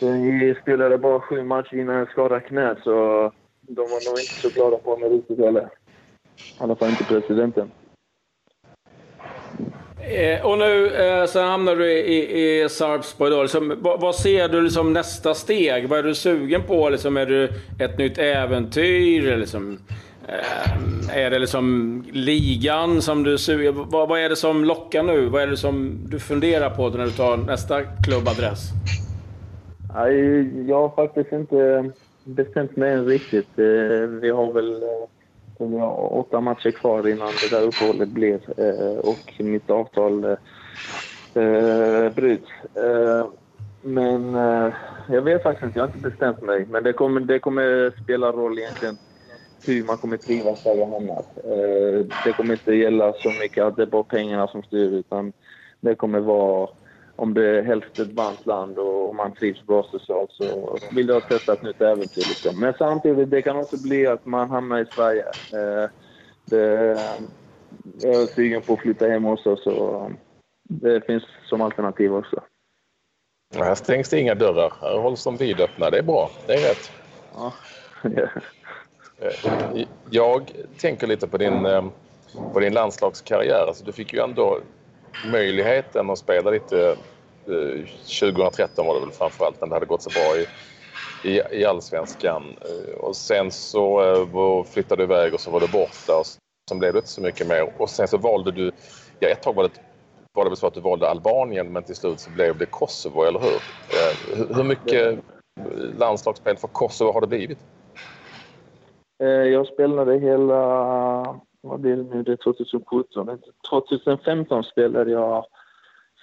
Sen 0.00 0.38
vi 0.38 0.54
spelade 0.62 0.98
bara 0.98 1.20
sju 1.20 1.44
matcher 1.44 1.74
innan 1.74 1.96
jag 1.96 2.10
skadade 2.10 2.40
knät, 2.40 2.78
så 2.84 2.90
de 3.60 3.80
var 3.80 4.10
nog 4.10 4.20
inte 4.20 4.34
så 4.42 4.48
glada 4.48 4.76
på 4.76 4.96
mig 4.96 5.08
riktigt 5.08 5.38
heller. 5.38 5.68
I 6.36 6.62
alla 6.62 6.76
fall 6.76 6.88
inte 6.88 7.04
presidenten. 7.04 7.70
Eh, 10.10 10.46
och 10.46 10.58
nu 10.58 10.86
eh, 10.86 11.26
så 11.26 11.40
hamnar 11.40 11.76
du 11.76 11.92
i, 11.92 12.62
i 12.62 12.68
Sarpsborg. 12.68 13.30
Då. 13.30 13.42
Liksom, 13.42 13.74
vad, 13.80 14.00
vad, 14.00 14.14
ser 14.14 14.48
du 14.48 14.70
som 14.70 14.92
nästa 14.92 15.34
steg? 15.34 15.88
Vad 15.88 15.98
är 15.98 16.02
du 16.02 16.14
sugen 16.14 16.62
på? 16.62 16.88
Liksom, 16.88 17.16
är 17.16 17.26
det 17.26 17.50
ett 17.84 17.98
nytt 17.98 18.18
äventyr? 18.18 19.36
Liksom, 19.36 19.78
eh, 20.28 21.18
är 21.18 21.30
det 21.30 21.38
liksom 21.38 22.04
ligan 22.12 23.02
som 23.02 23.22
du 23.22 23.38
suger 23.38 23.72
vad, 23.72 24.08
vad 24.08 24.20
är 24.20 24.28
det 24.28 24.36
som 24.36 24.64
lockar 24.64 25.02
nu? 25.02 25.26
Vad 25.26 25.42
är 25.42 25.46
det 25.46 25.56
som 25.56 25.98
du 26.10 26.18
funderar 26.18 26.70
på 26.70 26.88
när 26.88 27.04
du 27.04 27.10
tar 27.10 27.36
nästa 27.36 27.82
klubbadress? 27.82 28.60
Jag 30.66 30.88
har 30.88 30.88
faktiskt 30.96 31.32
inte 31.32 31.90
bestämt 32.24 32.76
mig 32.76 32.92
än 32.92 33.06
riktigt. 33.06 33.58
Eh, 33.58 34.08
vi 34.08 34.30
har 34.30 34.52
väl 34.52 34.82
eh, 34.82 35.68
vi 35.68 35.78
har 35.78 36.16
åtta 36.18 36.40
matcher 36.40 36.70
kvar 36.70 37.08
innan 37.08 37.32
det 37.42 37.56
där 37.56 37.66
uppehållet 37.66 38.08
blir 38.08 38.40
eh, 38.60 38.98
och 38.98 39.34
mitt 39.38 39.70
avtal 39.70 40.36
bryts. 42.14 42.50
Men 43.82 44.34
jag 45.08 45.22
vet 45.22 45.42
faktiskt 45.42 45.64
inte, 45.64 45.78
jag 45.78 45.86
har 45.86 45.94
inte 45.94 46.10
bestämt 46.10 46.42
mig. 46.42 46.66
Men 46.70 46.84
det 46.84 46.92
kommer, 46.92 47.20
det 47.20 47.38
kommer 47.38 47.94
spela 48.02 48.32
roll 48.32 48.58
egentligen 48.58 48.98
hur 49.62 49.84
man 49.84 49.98
kommer 49.98 50.16
trivas 50.16 50.62
där 50.64 50.74
jag 50.74 50.86
hamnar. 50.86 51.24
Det 52.24 52.32
kommer 52.32 52.52
inte 52.52 52.74
gälla 52.74 53.12
så 53.12 53.30
mycket 53.42 53.64
att 53.64 53.76
det 53.76 53.82
är 53.82 53.86
bara 53.86 54.02
pengarna 54.02 54.46
som 54.46 54.62
styr 54.62 54.92
utan 54.92 55.32
det 55.80 55.94
kommer 55.94 56.20
vara 56.20 56.68
om 57.16 57.34
det 57.34 57.58
är 57.58 57.62
helst 57.62 57.98
ett 57.98 58.12
varmt 58.12 58.46
land 58.46 58.78
och 58.78 59.14
man 59.14 59.34
trivs 59.34 59.66
bra 59.66 59.82
socialt 59.82 60.32
så 60.32 60.78
vill 60.92 61.08
jag 61.08 61.28
testa 61.28 61.52
ett 61.52 61.62
nytt 61.62 61.80
äventyr. 61.80 62.28
Liksom. 62.28 62.60
Men 62.60 62.74
samtidigt, 62.78 63.30
det 63.30 63.42
kan 63.42 63.56
också 63.56 63.82
bli 63.82 64.06
att 64.06 64.26
man 64.26 64.50
hamnar 64.50 64.78
i 64.80 64.86
Sverige. 64.86 65.24
Eh, 65.52 65.90
det, 66.44 66.98
jag 68.00 68.14
är 68.14 68.26
sugen 68.26 68.62
på 68.62 68.72
att 68.72 68.80
flytta 68.80 69.06
hem 69.06 69.26
också, 69.26 69.56
så 69.56 70.10
det 70.62 71.06
finns 71.06 71.24
som 71.44 71.60
alternativ 71.60 72.14
också. 72.14 72.42
Här 73.54 73.74
stängs 73.74 74.08
det 74.08 74.20
inga 74.20 74.34
dörrar. 74.34 74.72
Här 74.80 74.98
hålls 74.98 75.24
de 75.24 75.36
vidöppna. 75.36 75.90
Det 75.90 75.98
är 75.98 76.02
bra. 76.02 76.30
Det 76.46 76.52
är 76.52 76.68
rätt. 76.68 76.90
Ja. 77.34 77.52
Eh, 79.18 79.86
jag 80.10 80.52
tänker 80.78 81.06
lite 81.06 81.28
på 81.28 81.38
din, 81.38 81.66
eh, 81.66 81.84
på 82.52 82.60
din 82.60 82.72
landslagskarriär. 82.72 83.66
Alltså, 83.68 83.84
du 83.84 83.92
fick 83.92 84.12
ju 84.12 84.20
ändå 84.20 84.58
möjligheten 85.24 86.10
att 86.10 86.18
spela 86.18 86.50
lite 86.50 86.96
eh, 87.46 87.86
2013 88.20 88.86
var 88.86 88.94
det 88.94 89.00
väl 89.00 89.10
framförallt 89.10 89.60
när 89.60 89.68
det 89.68 89.74
hade 89.74 89.86
gått 89.86 90.02
så 90.02 90.10
bra 90.10 90.36
i, 90.36 90.46
i, 91.30 91.60
i 91.60 91.64
allsvenskan. 91.64 92.42
Eh, 92.60 92.94
och 92.94 93.16
sen 93.16 93.50
så 93.50 94.02
eh, 94.02 94.64
flyttade 94.64 95.06
du 95.06 95.14
iväg 95.14 95.34
och 95.34 95.40
så 95.40 95.50
var 95.50 95.60
du 95.60 95.66
borta 95.66 96.16
och 96.20 96.26
sen 96.68 96.78
blev 96.78 96.92
det 96.92 96.98
inte 96.98 97.08
så 97.08 97.20
mycket 97.20 97.46
mer. 97.46 97.72
Och 97.78 97.90
sen 97.90 98.08
så 98.08 98.18
valde 98.18 98.52
du, 98.52 98.72
ja 99.20 99.28
ett 99.28 99.42
tag 99.42 99.54
var 99.54 99.62
det, 99.62 99.70
var 100.32 100.44
det 100.44 100.50
väl 100.50 100.56
så 100.56 100.66
att 100.66 100.74
du 100.74 100.80
valde 100.80 101.08
Albanien 101.08 101.72
men 101.72 101.82
till 101.82 101.96
slut 101.96 102.20
så 102.20 102.30
blev 102.30 102.58
det 102.58 102.66
Kosovo, 102.66 103.22
eller 103.22 103.40
hur? 103.40 103.60
Hur 104.54 104.64
mycket 104.64 105.18
landslagsspel 105.98 106.56
för 106.56 106.68
Kosovo 106.68 107.12
har 107.12 107.20
det 107.20 107.26
blivit? 107.26 107.58
Jag 109.52 109.66
spelade 109.66 110.18
hela 110.18 111.40
vad 111.60 111.80
blir 111.80 111.96
det 111.96 112.02
nu, 112.02 112.22
det 112.22 112.32
är 112.32 112.36
2017. 112.36 113.38
2015 113.70 114.64
spelade 114.64 115.10
jag 115.10 115.46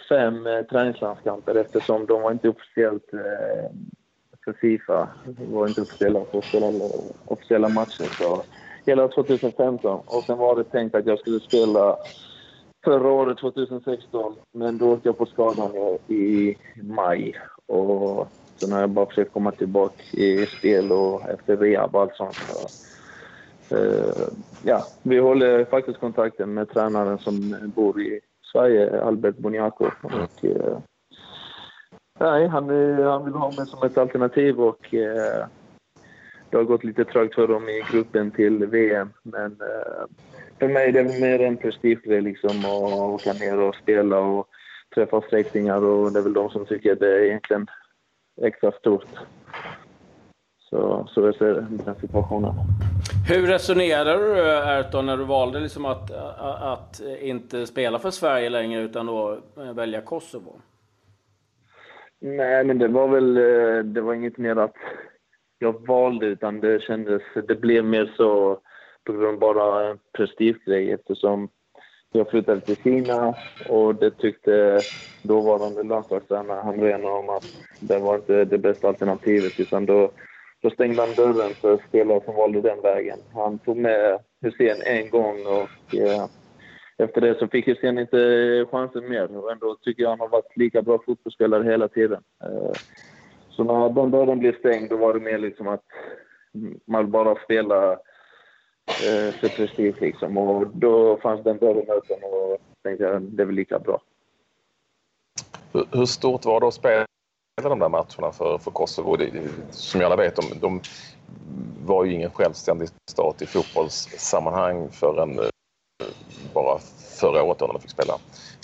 fem 0.09 0.47
eh, 0.47 0.61
träningslandskamper 0.61 1.55
eftersom 1.55 2.05
de 2.05 2.21
var 2.21 2.31
inte 2.31 2.49
officiellt 2.49 3.13
eh, 3.13 3.71
för 4.43 4.53
Fifa. 4.53 5.09
De 5.25 5.51
var 5.51 5.67
inte 5.67 5.81
officiella 5.81 6.25
för 6.31 6.41
spela 6.41 6.67
officiella 7.25 7.69
matcher. 7.69 8.03
Så 8.03 8.43
hela 8.85 9.07
2015. 9.07 10.01
Och 10.05 10.23
sen 10.23 10.37
var 10.37 10.55
det 10.55 10.63
tänkt 10.63 10.95
att 10.95 11.05
jag 11.05 11.19
skulle 11.19 11.39
spela 11.39 11.97
förra 12.83 13.11
året, 13.11 13.37
2016. 13.37 14.35
Men 14.51 14.77
då 14.77 14.93
åkte 14.93 15.07
jag 15.07 15.17
på 15.17 15.25
skadan 15.25 15.71
i 16.07 16.55
maj. 16.75 17.35
Och 17.65 18.27
sen 18.55 18.71
har 18.71 18.79
jag 18.79 18.89
bara 18.89 19.05
försökt 19.05 19.33
komma 19.33 19.51
tillbaka 19.51 20.03
i 20.11 20.45
spel 20.45 20.91
och 20.91 21.29
efter 21.29 21.57
rehab 21.57 21.95
och 21.95 22.01
allt 22.01 22.15
sånt. 22.15 22.35
Så 22.35 22.67
ja, 24.63 24.85
vi 25.03 25.19
håller 25.19 25.65
faktiskt 25.65 25.99
kontakten 25.99 26.53
med 26.53 26.69
tränaren 26.69 27.17
som 27.17 27.55
bor 27.75 28.01
i 28.01 28.19
Sverige, 28.51 29.01
Albert 29.01 29.37
Boniaco. 29.37 29.85
Och, 30.01 30.45
eh, 30.45 30.77
nej, 32.19 32.47
han, 32.47 32.69
han 33.03 33.25
vill 33.25 33.33
ha 33.33 33.51
mig 33.57 33.67
som 33.67 33.83
ett 33.83 33.97
alternativ 33.97 34.61
och 34.61 34.93
eh, 34.93 35.45
det 36.49 36.57
har 36.57 36.63
gått 36.63 36.83
lite 36.83 37.05
trögt 37.05 37.35
för 37.35 37.47
dem 37.47 37.69
i 37.69 37.83
gruppen 37.91 38.31
till 38.31 38.65
VM. 38.65 39.09
Men 39.23 39.51
eh, 39.51 40.05
för 40.59 40.67
mig 40.67 40.87
är 40.87 40.91
det 40.91 41.19
mer 41.19 41.39
en 41.39 41.57
prestigegrej 41.57 42.21
liksom 42.21 42.57
att 42.65 42.93
åka 42.93 43.33
ner 43.33 43.59
och 43.59 43.75
spela 43.75 44.19
och 44.19 44.47
träffa 44.95 45.21
släktingar 45.21 45.81
och 45.81 46.11
det 46.11 46.19
är 46.19 46.23
väl 46.23 46.33
de 46.33 46.49
som 46.49 46.65
tycker 46.65 46.93
att 46.93 46.99
det 46.99 47.15
är 47.15 47.25
egentligen 47.25 47.67
extra 48.41 48.71
stort. 48.71 49.07
Så, 50.69 51.07
så 51.09 51.21
jag 51.21 51.35
ser 51.35 51.53
den 51.69 51.95
situationen. 52.01 52.53
Hur 53.27 53.47
resonerar 53.47 54.17
du 54.19 54.39
Erton 54.79 55.05
när 55.05 55.17
du 55.17 55.23
valde 55.23 55.59
liksom 55.59 55.85
att, 55.85 56.11
att 56.61 57.01
inte 57.21 57.67
spela 57.67 57.99
för 57.99 58.11
Sverige 58.11 58.49
längre 58.49 58.81
utan 58.81 59.05
då 59.05 59.39
eh, 59.57 59.73
välja 59.73 60.01
Kosovo? 60.01 60.61
Nej, 62.19 62.63
men 62.63 62.77
det 62.77 62.87
var 62.87 63.07
väl 63.07 63.37
eh, 63.37 63.83
det 63.83 64.01
var 64.01 64.13
inget 64.13 64.37
mer 64.37 64.55
att 64.55 64.75
jag 65.59 65.87
valde 65.87 66.25
utan 66.25 66.59
det 66.59 66.81
kändes, 66.81 67.21
det 67.47 67.55
blev 67.55 67.85
mer 67.85 68.13
så 68.17 68.59
på 69.03 69.13
grund 69.13 69.25
av 69.25 69.39
bara 69.39 69.97
prestigegrej 70.17 70.91
eftersom 70.91 71.49
jag 72.11 72.29
flyttade 72.29 72.61
till 72.61 72.77
Kina 72.83 73.35
och 73.69 73.95
det 73.95 74.11
tyckte 74.11 74.79
dåvarande 75.21 75.83
landslagstränare 75.83 76.61
Hamrén 76.61 77.05
om 77.05 77.29
att 77.29 77.45
det 77.79 77.99
var 77.99 78.15
inte 78.15 78.45
det 78.45 78.57
bästa 78.57 78.87
alternativet 78.87 79.59
utan 79.59 79.85
då 79.85 80.11
då 80.63 80.69
stängde 80.69 81.01
han 81.01 81.15
dörren 81.15 81.53
för 81.53 81.81
spelare 81.87 82.21
som 82.25 82.35
valde 82.35 82.61
den 82.61 82.81
vägen. 82.81 83.19
Han 83.33 83.59
tog 83.59 83.77
med 83.77 84.19
Hussein 84.41 84.81
en 84.85 85.09
gång 85.09 85.45
och 85.45 85.95
eh, 85.95 86.25
efter 86.97 87.21
det 87.21 87.39
så 87.39 87.47
fick 87.47 87.67
Hussein 87.67 87.99
inte 87.99 88.65
chansen 88.71 89.09
mer. 89.09 89.37
Och 89.37 89.51
ändå 89.51 89.75
tycker 89.75 90.03
jag 90.03 90.09
han 90.09 90.19
har 90.19 90.27
varit 90.27 90.57
lika 90.57 90.81
bra 90.81 90.99
fotbollsspelare 91.05 91.63
hela 91.63 91.87
tiden. 91.87 92.23
Eh, 92.43 92.71
så 93.49 93.63
när 93.63 93.89
den 93.89 94.11
dörren 94.11 94.39
blev 94.39 94.59
stängd 94.59 94.89
då 94.89 94.97
var 94.97 95.13
det 95.13 95.19
mer 95.19 95.37
liksom 95.37 95.67
att 95.67 95.83
man 96.85 97.11
bara 97.11 97.35
spelade 97.43 97.91
eh, 98.87 99.33
för 99.33 99.47
prestige 99.47 100.01
liksom. 100.01 100.37
Och 100.37 100.67
då 100.67 101.17
fanns 101.17 101.43
den 101.43 101.57
dörren 101.57 101.89
öppen 101.89 102.23
och 102.23 102.57
tänkte 102.83 103.03
jag 103.03 103.21
det 103.21 103.43
är 103.43 103.45
väl 103.45 103.55
lika 103.55 103.79
bra. 103.79 104.01
Hur 105.91 106.05
stort 106.05 106.45
var 106.45 106.59
det 106.59 106.67
att 106.67 106.73
spela 106.73 107.05
de 107.61 107.79
där 107.79 107.89
matcherna 107.89 108.31
för, 108.31 108.57
för 108.57 108.71
Kosovo. 108.71 109.15
Det, 109.15 109.31
som 109.71 110.01
alla 110.05 110.15
vet, 110.15 110.35
de, 110.35 110.59
de 110.61 110.81
var 111.85 112.05
ju 112.05 112.13
ingen 112.13 112.31
självständig 112.31 112.89
stat 113.11 113.41
i 113.41 113.45
fotbollssammanhang 113.45 114.89
förrän 114.91 115.39
eh, 115.39 115.45
bara 116.53 116.79
förra 117.19 117.43
året 117.43 117.59
när 117.59 117.67
de 117.67 117.81
fick 117.81 117.91
spela, 117.91 118.17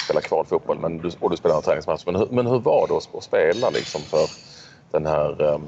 spela 0.06 0.22
kvalfotboll. 0.22 0.80
Men 0.80 0.98
du, 0.98 1.10
och 1.20 1.30
du 1.30 1.38
spelade 1.38 1.58
en 1.58 1.64
träningsmatch. 1.64 2.06
Men, 2.06 2.16
hur, 2.16 2.28
men 2.32 2.48
hur 2.48 2.60
var 2.60 2.88
det 2.88 3.18
att, 3.18 3.24
spela 3.24 3.70
liksom 3.70 4.02
för, 4.02 4.26
den 4.92 5.06
här, 5.06 5.54
ehm, 5.56 5.62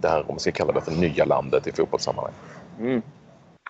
det 0.00 0.08
här, 0.08 0.20
om 0.20 0.26
man 0.28 0.38
ska 0.38 0.52
kalla 0.52 0.72
det 0.72 0.80
för 0.80 0.92
nya 0.92 1.24
landet 1.24 1.66
i 1.66 1.72
fotbollssammanhang? 1.72 2.34
Mm. 2.80 3.02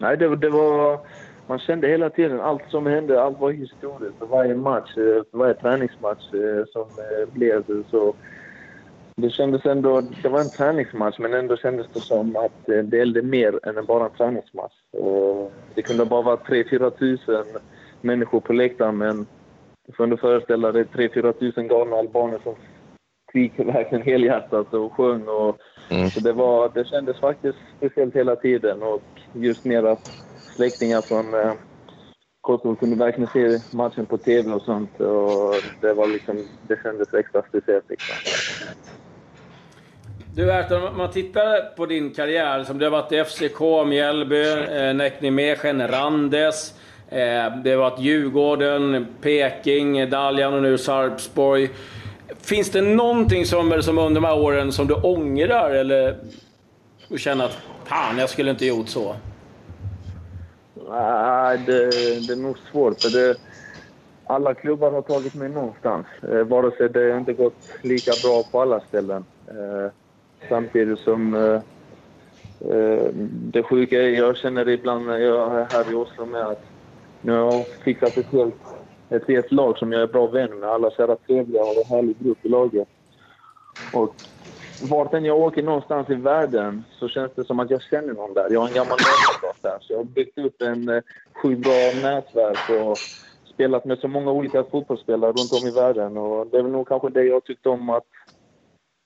Nej, 0.01 0.17
det, 0.17 0.37
det 0.37 0.51
var... 0.51 1.01
Man 1.49 1.59
kände 1.59 1.89
hela 1.89 2.11
tiden 2.11 2.41
allt 2.41 2.63
som 2.69 2.87
hände, 2.87 3.23
allt 3.23 3.39
var 3.39 3.51
historiskt. 3.51 4.19
För 4.19 4.27
varje 4.27 4.55
match, 4.55 4.95
för 4.95 5.39
varje 5.39 5.55
träningsmatch 5.55 6.35
eh, 6.35 6.65
som 6.73 6.87
blev 7.33 7.85
så... 7.91 8.15
Det 9.17 9.31
kändes 9.31 9.67
ändå... 9.67 10.01
Det 10.23 10.29
var 10.29 10.41
en 10.41 10.51
träningsmatch, 10.51 11.19
men 11.19 11.35
ändå 11.35 11.57
kändes 11.57 11.87
det 11.93 12.01
som 12.01 12.37
att 12.37 12.67
det 12.67 12.97
gällde 12.97 13.23
mer 13.23 13.69
än 13.69 13.85
bara 13.85 14.05
en 14.05 14.11
träningsmatch. 14.11 14.75
Det 15.75 15.83
kunde 15.83 16.05
bara 16.05 16.23
vara 16.23 16.37
3-4 16.37 16.91
tusen 16.91 17.45
människor 18.01 18.41
på 18.41 18.53
läktaren, 18.53 18.99
men 18.99 19.27
du 19.87 19.93
får 19.93 20.05
ändå 20.05 20.17
föreställa 20.17 20.73
dig 20.73 20.85
3-4 20.85 21.33
tusen 21.33 21.69
galna 21.69 21.97
albaner 21.97 22.39
som 22.43 22.55
skrek 23.29 23.53
verkligen 23.59 24.05
helhjärtat 24.05 24.75
och 24.75 24.93
sjöng. 24.93 25.29
Och, 25.29 25.59
mm. 25.91 26.11
så 26.11 26.21
det, 26.21 26.33
var, 26.33 26.71
det 26.75 26.89
kändes 26.89 27.21
faktiskt 27.21 27.59
speciellt 27.77 28.17
hela 28.17 28.37
tiden. 28.37 28.83
Och 28.83 29.03
just 29.33 29.65
mer 29.65 29.83
att 29.85 30.11
släktingar 30.57 31.01
från 31.01 31.35
eh, 31.35 31.53
Kosovo 32.41 32.75
kunde 32.75 32.97
verkligen 32.97 33.31
se 33.31 33.77
matchen 33.77 34.07
på 34.07 34.19
TV 34.19 34.53
och 34.53 34.63
sånt. 34.63 35.01
Och 35.01 35.55
det, 35.81 35.95
var 35.95 36.07
liksom, 36.07 36.37
det 36.69 36.83
kändes 36.83 37.15
extra 37.15 37.43
speciellt. 37.43 37.91
Liksom. 37.91 38.17
Du 40.37 40.53
Erton, 40.53 40.83
om 40.83 40.97
man 40.97 41.11
tittar 41.11 41.77
på 41.77 41.87
din 41.87 42.15
karriär 42.15 42.65
som 42.65 42.79
du 42.79 42.85
har 42.85 42.91
varit 42.91 43.13
i 43.13 43.25
FCK, 43.25 43.61
Mjällby, 43.87 44.49
eh, 44.49 44.95
Näcknimegen, 44.95 45.89
Randes. 45.89 46.75
Eh, 47.09 47.57
det 47.65 47.71
har 47.71 47.77
varit 47.77 48.01
Djurgården, 48.01 49.07
Peking, 49.21 50.11
Daljan 50.11 50.55
och 50.55 50.63
nu 50.63 50.79
Sarpsborg. 50.79 51.71
Finns 52.41 52.71
det 52.71 52.81
någonting 52.81 53.47
som, 53.47 53.83
som 53.83 53.99
under 53.99 54.21
de 54.21 54.25
här 54.25 54.39
åren 54.39 54.73
som 54.73 54.87
du 54.87 54.95
ångrar 54.95 55.71
eller 55.71 56.17
du 57.09 57.19
känner 57.19 57.45
att 57.45 57.59
fan, 57.85 58.19
jag 58.19 58.31
skulle 58.31 58.51
inte 58.51 58.67
gjort 58.67 58.89
så? 58.89 59.17
Nej, 60.91 61.59
det, 61.67 61.91
det 62.27 62.33
är 62.33 62.43
nog 62.43 62.57
svårt. 62.73 63.03
För 63.03 63.11
det, 63.11 63.37
alla 64.27 64.55
klubbar 64.55 64.91
har 64.91 65.03
tagit 65.03 65.35
mig 65.35 65.49
någonstans. 65.49 66.07
Eh, 66.23 66.45
vare 66.45 66.71
sig 66.77 66.89
det 66.89 67.17
inte 67.17 67.33
gått 67.33 67.69
lika 67.83 68.13
bra 68.25 68.43
på 68.53 68.61
alla 68.61 68.81
ställen. 68.81 69.25
Eh, 69.49 69.91
samtidigt 70.49 70.99
som 70.99 71.35
eh, 71.35 71.61
eh, 72.71 73.09
det 73.53 73.63
sjuka 73.63 74.03
är, 74.03 74.09
jag 74.09 74.37
känner 74.37 74.69
ibland 74.69 75.07
när 75.07 75.19
jag 75.19 75.61
är 75.61 75.65
här 75.65 75.93
i 75.93 75.95
Oslo 75.95 76.27
med 76.27 76.47
att 76.47 76.65
nu 77.21 77.33
har 77.33 77.53
jag 77.53 77.67
fixat 77.85 78.17
ett 78.17 78.33
helt 78.33 78.55
ett 79.09 79.29
helt 79.29 79.53
lag 79.53 79.79
som 79.79 79.93
jag 79.93 80.03
är 80.03 80.07
bra 80.07 80.27
vän 80.27 80.59
med. 80.59 80.69
Alla 80.69 80.91
så 80.91 81.17
trevliga 81.27 81.63
och 81.63 81.77
en 81.77 81.85
härlig 81.85 82.17
grupp 82.19 82.39
i 82.43 82.49
laget. 82.49 82.89
Och 83.95 84.15
vart 84.91 85.15
än 85.15 85.25
jag 85.25 85.39
åker 85.39 85.63
någonstans 85.63 86.11
i 86.11 86.15
världen 86.15 86.85
så 86.99 87.09
känns 87.09 87.33
det 87.35 87.45
som 87.45 87.61
att 87.61 87.71
jag 87.71 87.83
känner 87.83 88.15
någon 88.15 88.35
där. 88.35 88.51
Jag 88.51 88.61
har 88.61 88.69
en 88.69 88.75
gammal 88.75 88.99
lagkamrat 88.99 89.63
där. 89.63 89.79
Så 89.81 89.93
jag 89.93 89.99
har 89.99 90.05
byggt 90.05 90.39
upp 90.39 90.63
en 90.63 90.89
eh, 90.89 91.03
sjukt 91.43 91.63
bra 91.63 91.93
nätverk 92.03 92.87
och 92.87 92.97
spelat 93.55 93.85
med 93.85 93.99
så 93.99 94.09
många 94.09 94.31
olika 94.31 94.65
fotbollsspelare 94.65 95.33
runt 95.33 95.53
om 95.53 95.69
i 95.69 95.71
världen. 95.71 96.17
Och 96.17 96.47
det 96.47 96.59
är 96.59 96.63
väl 96.63 96.73
nog 96.73 96.89
kanske 96.89 97.09
det 97.09 97.25
jag 97.25 97.45
tyckte 97.45 97.69
om 97.69 97.91
att 97.91 98.05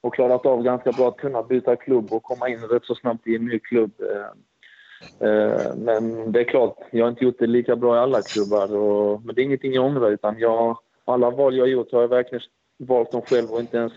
och 0.01 0.15
klarat 0.15 0.47
av 0.47 0.63
ganska 0.63 0.93
bra 0.93 1.09
att 1.09 1.17
kunna 1.17 1.43
byta 1.43 1.77
klubb 1.77 2.13
och 2.13 2.23
komma 2.23 2.49
in 2.49 2.61
rätt 2.61 2.85
så 2.85 2.95
snabbt 2.95 3.27
i 3.27 3.37
en 3.37 3.45
ny 3.45 3.59
klubb. 3.59 3.91
Eh, 4.01 5.29
eh, 5.29 5.77
men 5.77 6.33
det 6.33 6.41
är 6.41 6.45
klart, 6.45 6.77
jag 6.91 7.05
har 7.05 7.11
inte 7.11 7.25
gjort 7.25 7.39
det 7.39 7.47
lika 7.47 7.77
bra 7.77 7.97
i 7.97 7.99
alla 7.99 8.23
klubbar. 8.23 8.77
Och, 8.77 9.25
men 9.25 9.35
det 9.35 9.43
är 9.43 9.45
ingenting 9.45 9.73
jag 9.73 9.85
ångrar. 9.85 10.11
Utan 10.11 10.39
jag, 10.39 10.79
alla 11.05 11.31
val 11.31 11.57
jag 11.57 11.65
har 11.65 11.69
gjort 11.69 11.93
har 11.93 12.01
jag 12.01 12.09
verkligen 12.09 12.43
valt 12.79 13.13
dem 13.13 13.23
själv 13.23 13.51
och 13.51 13.61
inte 13.61 13.77
ens 13.77 13.93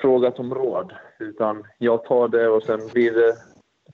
frågat 0.00 0.38
om 0.38 0.54
råd. 0.54 0.92
Utan 1.18 1.64
jag 1.78 2.04
tar 2.04 2.28
det 2.28 2.48
och 2.48 2.62
sen 2.62 2.80
blir 2.92 3.12
det 3.12 3.34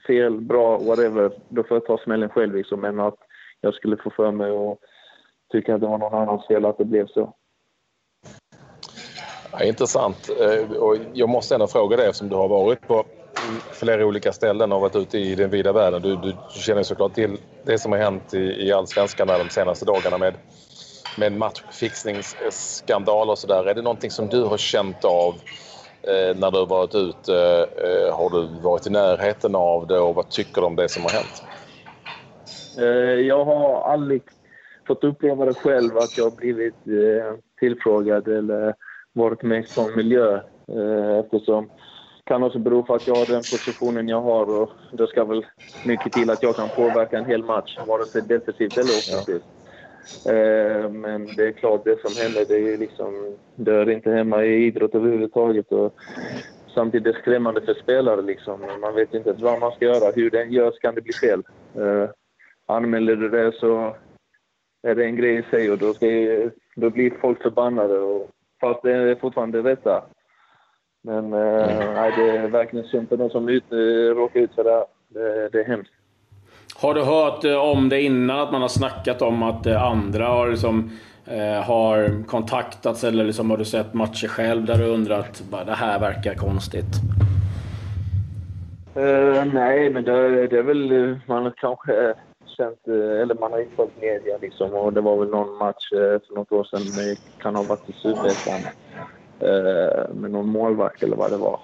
fel, 0.06 0.40
bra, 0.40 0.78
whatever. 0.78 1.32
Då 1.48 1.62
får 1.62 1.76
jag 1.76 1.86
ta 1.86 1.98
smällen 1.98 2.28
själv 2.28 2.54
liksom. 2.54 2.80
Men 2.80 3.00
att 3.00 3.18
jag 3.60 3.74
skulle 3.74 3.96
få 3.96 4.10
för 4.10 4.30
mig 4.30 4.50
och 4.50 4.78
tycka 5.52 5.74
att 5.74 5.80
det 5.80 5.86
var 5.86 5.98
någon 5.98 6.22
annans 6.22 6.46
fel 6.46 6.64
att 6.64 6.78
det 6.78 6.84
blev 6.84 7.06
så. 7.06 7.34
Ja, 9.52 9.64
intressant. 9.64 10.30
Eh, 10.40 10.76
och 10.76 10.96
jag 11.12 11.28
måste 11.28 11.54
ändå 11.54 11.66
fråga 11.66 11.96
dig 11.96 12.06
eftersom 12.06 12.28
du 12.28 12.36
har 12.36 12.48
varit 12.48 12.88
på 12.88 13.04
flera 13.72 14.06
olika 14.06 14.32
ställen 14.32 14.72
och 14.72 14.80
varit 14.80 14.96
ute 14.96 15.18
i 15.18 15.34
den 15.34 15.50
vida 15.50 15.72
världen. 15.72 16.02
Du, 16.02 16.16
du 16.16 16.36
känner 16.48 16.82
såklart 16.82 17.14
till 17.14 17.36
det 17.62 17.78
som 17.78 17.92
har 17.92 17.98
hänt 17.98 18.34
i, 18.34 18.38
i 18.38 18.72
allsvenskan 18.72 19.26
de 19.26 19.50
senaste 19.50 19.84
dagarna 19.84 20.18
med, 20.18 20.34
med 21.18 21.32
matchfixningsskandal 21.32 23.30
och 23.30 23.38
sådär. 23.38 23.64
Är 23.64 23.74
det 23.74 23.82
någonting 23.82 24.10
som 24.10 24.28
du 24.28 24.42
har 24.42 24.56
känt 24.56 25.04
av 25.04 25.34
eh, 26.02 26.36
när 26.36 26.50
du 26.50 26.58
har 26.58 26.66
varit 26.66 26.94
ute? 26.94 27.66
Eh, 27.76 28.16
har 28.16 28.30
du 28.30 28.60
varit 28.62 28.86
i 28.86 28.90
närheten 28.90 29.54
av 29.54 29.86
det 29.86 29.98
och 29.98 30.14
vad 30.14 30.28
tycker 30.30 30.60
du 30.60 30.66
om 30.66 30.76
det 30.76 30.88
som 30.88 31.02
har 31.02 31.10
hänt? 31.10 31.42
Eh, 32.78 33.20
jag 33.26 33.44
har 33.44 33.92
aldrig 33.92 34.22
fått 34.86 35.04
uppleva 35.04 35.44
det 35.44 35.54
själv 35.54 35.98
att 35.98 36.18
jag 36.18 36.24
har 36.24 36.36
blivit 36.36 36.74
eh, 36.86 37.34
tillfrågad 37.60 38.28
eller 38.28 38.74
varit 39.12 39.42
med 39.42 39.60
i 39.60 39.66
sån 39.66 39.96
miljö 39.96 40.34
eh, 40.68 41.18
eftersom 41.18 41.70
kan 42.24 42.42
också 42.42 42.58
bero 42.58 42.82
på 42.82 42.94
att 42.94 43.06
jag 43.06 43.14
har 43.14 43.26
den 43.26 43.42
positionen 43.52 44.08
jag 44.08 44.20
har 44.20 44.60
och 44.60 44.70
det 44.92 45.06
ska 45.06 45.24
väl 45.24 45.46
mycket 45.86 46.12
till 46.12 46.30
att 46.30 46.42
jag 46.42 46.56
kan 46.56 46.68
påverka 46.68 47.18
en 47.18 47.24
hel 47.24 47.44
match, 47.44 47.78
vare 47.86 48.04
sig 48.04 48.22
defensivt 48.22 48.78
eller 48.78 48.88
offensivt. 48.88 49.44
Ja. 50.24 50.32
Eh, 50.32 50.90
men 50.90 51.26
det 51.36 51.46
är 51.46 51.52
klart, 51.52 51.84
det 51.84 52.00
som 52.00 52.22
händer 52.22 52.44
det 52.48 52.72
är 52.72 52.78
liksom, 52.78 53.36
det 53.54 53.72
hör 53.72 53.90
inte 53.90 54.10
hemma 54.10 54.44
i 54.44 54.66
idrott 54.66 54.94
överhuvudtaget. 54.94 55.72
Och 55.72 55.94
samtidigt 56.74 57.06
är 57.06 57.12
det 57.12 57.18
skrämmande 57.18 57.60
för 57.60 57.74
spelare. 57.74 58.22
Liksom. 58.22 58.60
Man 58.80 58.94
vet 58.94 59.14
inte 59.14 59.32
vad 59.32 59.60
man 59.60 59.72
ska 59.72 59.84
göra. 59.84 60.12
Hur 60.14 60.30
det 60.30 60.42
än 60.42 60.52
görs 60.52 60.78
kan 60.78 60.94
det 60.94 61.00
bli 61.00 61.12
fel. 61.12 61.42
Eh, 61.74 62.10
anmäler 62.66 63.16
du 63.16 63.28
det 63.28 63.52
så 63.52 63.96
är 64.82 64.94
det 64.94 65.04
en 65.04 65.16
grej 65.16 65.38
i 65.38 65.42
sig 65.50 65.70
och 65.70 65.78
då, 65.78 65.94
ska, 65.94 66.06
då 66.76 66.90
blir 66.90 67.20
folk 67.20 67.42
förbannade. 67.42 67.98
Och, 67.98 68.30
fast 68.62 68.82
det 68.82 68.92
är 68.92 69.14
fortfarande 69.14 69.62
det 69.62 69.70
rätta. 69.70 70.04
Men 71.04 71.24
eh, 71.32 71.92
nej, 71.94 72.12
det 72.16 72.30
är 72.30 72.48
verkligen 72.48 72.86
synd 72.86 73.08
för 73.08 73.16
de 73.16 73.30
som 73.30 73.48
ut, 73.48 73.64
råkar 74.16 74.40
ut 74.40 74.54
för 74.54 74.64
det 74.64 74.70
här. 74.70 74.84
Det, 75.08 75.48
det 75.48 75.60
är 75.60 75.64
hemskt. 75.64 75.92
Har 76.74 76.94
du 76.94 77.02
hört 77.02 77.44
eh, 77.44 77.56
om 77.56 77.88
det 77.88 78.02
innan? 78.02 78.40
Att 78.40 78.52
man 78.52 78.60
har 78.60 78.68
snackat 78.68 79.22
om 79.22 79.42
att 79.42 79.66
eh, 79.66 79.82
andra 79.82 80.26
har, 80.26 80.48
liksom, 80.48 80.90
eh, 81.26 81.64
har 81.64 82.24
kontaktats? 82.26 83.04
Eller 83.04 83.24
liksom, 83.24 83.50
har 83.50 83.56
du 83.56 83.64
sett 83.64 83.94
matcher 83.94 84.28
själv 84.28 84.64
där 84.64 84.78
du 84.78 84.84
undrat 84.84 85.42
att 85.52 85.66
det 85.66 85.72
här 85.72 86.00
verkar 86.00 86.34
konstigt? 86.34 87.00
Uh, 88.96 89.44
nej, 89.54 89.90
men 89.90 90.04
det, 90.04 90.46
det, 90.46 90.58
är 90.58 90.62
väl... 90.62 91.18
Man 91.26 91.52
kanske 91.56 92.14
känt... 92.56 92.88
Eh, 92.88 93.20
eller 93.20 93.34
man 93.34 93.52
har 93.52 93.58
inte 93.58 93.76
följt 93.76 94.00
media 94.00 94.38
liksom. 94.40 94.74
Och 94.74 94.92
det 94.92 95.00
var 95.00 95.16
väl 95.16 95.28
någon 95.28 95.56
match 95.58 95.92
eh, 95.92 95.98
för 95.98 96.34
något 96.34 96.52
år 96.52 96.64
sedan. 96.64 96.80
Det 96.96 97.42
kan 97.42 97.56
ha 97.56 97.62
varit 97.62 97.90
i 97.90 97.92
Superettan 97.92 98.60
eh, 99.40 100.14
med 100.14 100.30
någon 100.30 100.48
målvakt 100.48 101.02
eller 101.02 101.16
vad 101.16 101.30
det 101.30 101.36
var. 101.36 101.60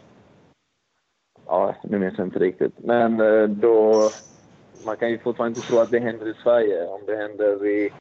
Ja, 1.46 1.74
nu 1.82 1.98
minns 1.98 2.18
jag 2.18 2.26
inte 2.26 2.38
riktigt. 2.38 2.72
Men 2.76 3.18
då... 3.60 3.94
Man 4.86 4.96
kan 4.96 5.10
ju 5.10 5.18
fortfarande 5.18 5.58
inte 5.58 5.68
tro 5.68 5.78
att 5.78 5.90
det 5.90 5.98
händer 5.98 6.28
i 6.28 6.34
Sverige. 6.42 6.86
Om 6.86 7.00
det 7.06 7.16
händer 7.16 7.66
i 7.66 7.92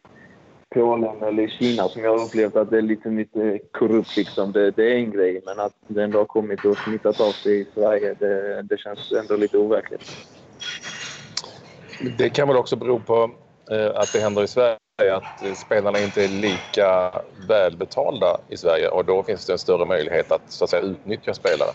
Polen 0.69 1.23
eller 1.23 1.43
i 1.43 1.50
Kina 1.50 1.88
som 1.88 2.04
jag 2.04 2.17
har 2.17 2.26
upplevt 2.26 2.56
att 2.56 2.69
det 2.69 2.78
är 2.78 2.82
lite, 2.82 3.10
lite 3.10 3.60
korrupt 3.71 4.17
liksom. 4.17 4.52
Det, 4.52 4.71
det, 4.71 4.91
är 4.91 4.95
en 4.95 5.12
grej. 5.12 5.41
Men 5.45 5.60
att 5.60 5.73
det 5.88 6.04
ändå 6.04 6.17
har 6.17 6.26
kommit 6.26 6.65
och 6.65 6.78
smittat 6.78 7.21
av 7.21 7.32
sig 7.32 7.60
i 7.60 7.67
Sverige, 7.73 8.15
det, 8.19 8.62
det 8.62 8.78
känns 8.78 9.12
ändå 9.12 9.36
lite 9.36 9.58
overkligt. 9.58 10.37
Det 12.00 12.30
kan 12.30 12.48
väl 12.48 12.58
också 12.58 12.76
bero 12.76 13.00
på 13.00 13.32
eh, 13.72 13.92
att 13.96 14.14
det 14.14 14.20
händer 14.20 14.44
i 14.44 14.48
Sverige 14.48 14.78
att 15.16 15.58
spelarna 15.58 16.00
inte 16.00 16.24
är 16.24 16.28
lika 16.28 17.12
välbetalda 17.48 18.38
i 18.50 18.58
Sverige 18.58 18.88
och 18.88 19.06
då 19.06 19.24
finns 19.24 19.46
det 19.46 19.54
en 19.54 19.60
större 19.60 19.86
möjlighet 19.86 20.32
att, 20.32 20.52
så 20.52 20.64
att 20.64 20.70
säga, 20.70 20.82
utnyttja 20.82 21.34
spelare. 21.34 21.70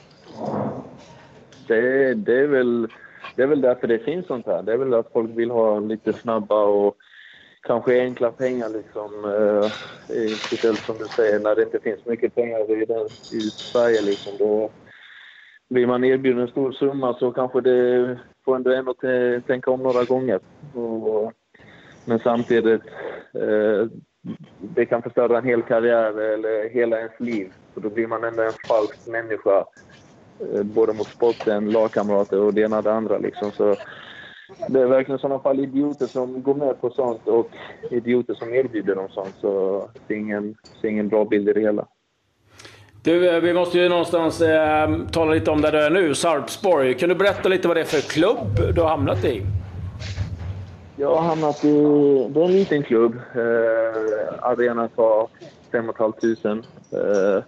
Det, 1.69 2.15
det, 2.15 2.41
är 2.41 2.47
väl, 2.47 2.89
det 3.37 3.43
är 3.43 3.47
väl 3.47 3.61
därför 3.61 3.87
det 3.87 3.99
finns 3.99 4.27
sånt 4.27 4.47
här. 4.47 4.63
Det 4.63 4.73
är 4.73 4.77
väl 4.77 4.95
att 4.95 5.13
folk 5.13 5.31
vill 5.35 5.51
ha 5.51 5.81
lite 5.81 6.13
snabba 6.13 6.65
och 6.65 6.97
kanske 7.63 8.01
enkla 8.01 8.31
pengar 8.33 8.69
liksom. 8.69 9.25
Eh, 9.25 9.71
speciellt 10.47 10.81
som 10.81 10.99
du 10.99 11.09
säger, 11.09 11.41
när 11.41 11.55
det 11.55 11.63
inte 11.63 11.81
finns 11.81 12.07
mycket 12.07 12.35
pengar 12.35 12.83
i, 12.83 12.85
den, 12.85 13.07
i 13.31 13.41
Sverige 13.51 14.03
liksom. 14.03 14.33
Då 14.39 14.71
blir 15.71 15.87
man 15.87 16.05
erbjuden 16.05 16.43
en 16.43 16.49
stor 16.49 16.73
summa 16.73 17.15
så 17.15 17.33
kanske 17.33 17.61
det 17.61 18.19
får 18.45 18.57
ändå 18.57 18.73
en 18.73 18.89
att 18.89 19.47
tänka 19.47 19.71
om 19.71 19.83
några 19.83 20.05
gånger. 20.05 20.41
Och, 20.75 21.33
men 22.05 22.19
samtidigt, 22.19 22.83
eh, 23.35 23.87
det 24.61 24.87
kan 24.87 25.03
förstöra 25.03 25.39
en 25.39 25.45
hel 25.45 25.63
karriär 25.63 26.21
eller 26.21 26.69
hela 26.69 26.99
ens 26.99 27.21
liv. 27.21 27.53
Så 27.75 27.81
då 27.81 27.91
blir 27.91 28.07
man 28.07 28.25
ändå 28.25 28.43
en 28.43 28.53
falsk 28.69 29.07
människa. 29.07 29.65
Eh, 30.41 30.63
både 30.63 30.93
mot 30.93 31.07
sporten, 31.07 31.71
lagkamrater 31.71 32.41
och 32.41 32.55
det 32.55 32.61
ena 32.61 32.77
och 32.77 32.83
det 32.83 32.93
andra. 32.93 33.19
Liksom. 33.19 33.51
Så 33.51 33.77
det 34.69 34.81
är 34.81 34.87
verkligen 34.87 35.19
i 35.19 35.21
sådana 35.21 35.43
fall 35.43 35.61
idioter 35.61 36.07
som 36.07 36.43
går 36.43 36.55
med 36.55 36.81
på 36.81 36.91
sånt 36.91 37.29
och 37.29 37.51
idioter 37.91 38.35
som 38.35 38.55
erbjuder 38.55 38.95
dem 38.95 39.09
sånt. 39.09 39.35
Så 39.41 39.83
det 40.07 40.15
är 40.15 40.19
ingen, 40.19 40.57
det 40.81 40.89
är 40.89 40.91
ingen 40.93 41.09
bra 41.09 41.25
bild 41.25 41.49
i 41.49 41.53
det 41.53 41.61
hela. 41.61 41.87
Du, 43.05 43.29
eh, 43.29 43.41
vi 43.41 43.55
måste 43.55 43.79
ju 43.79 43.89
någonstans 43.89 44.41
eh, 44.41 44.91
tala 45.13 45.33
lite 45.33 45.51
om 45.51 45.61
där 45.61 45.73
du 45.73 45.79
är 45.79 45.91
nu, 45.91 46.15
Sarpsborg. 46.15 46.95
Kan 46.95 47.09
du 47.09 47.15
berätta 47.15 47.49
lite 47.49 47.69
vad 47.69 47.77
det 47.77 47.81
är 47.81 47.85
för 47.85 48.01
klubb 48.01 48.75
du 48.75 48.81
har 48.81 48.89
hamnat 48.89 49.25
i? 49.25 49.43
Jag 50.97 51.15
har 51.15 51.23
hamnat 51.23 51.65
i... 51.65 51.73
Det 52.35 52.41
är 52.41 52.45
en 52.45 52.53
liten 52.53 52.83
klubb. 52.83 53.15
Eh, 53.35 54.45
arenan 54.45 54.89
för 54.97 55.29
5 55.73 55.93
500. 55.99 56.63
Eh, 56.93 57.43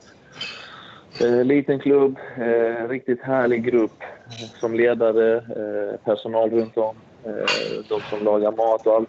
eh, 1.26 1.44
liten 1.44 1.78
klubb, 1.78 2.18
eh, 2.36 2.88
riktigt 2.88 3.22
härlig 3.22 3.64
grupp 3.64 4.02
eh, 4.02 4.60
som 4.60 4.74
ledare, 4.74 5.36
eh, 5.36 6.00
personal 6.04 6.50
runt 6.50 6.76
om, 6.76 6.96
eh, 7.24 7.84
de 7.88 8.00
som 8.10 8.24
lagar 8.24 8.52
mat 8.52 8.86
och 8.86 8.94
allt. 8.94 9.08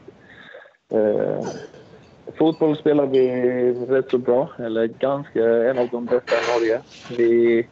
Eh, 0.94 1.48
Fotboll 2.34 2.78
spelar 2.78 3.06
vi 3.06 3.30
rätt 3.74 4.10
så 4.10 4.18
bra, 4.18 4.50
eller 4.60 4.88
ganska, 4.88 5.44
en 5.44 5.78
av 5.78 5.88
de 5.92 6.06
bästa 6.06 6.36
i 6.36 6.60
Norge. 6.60 6.82
Vi, 7.18 7.68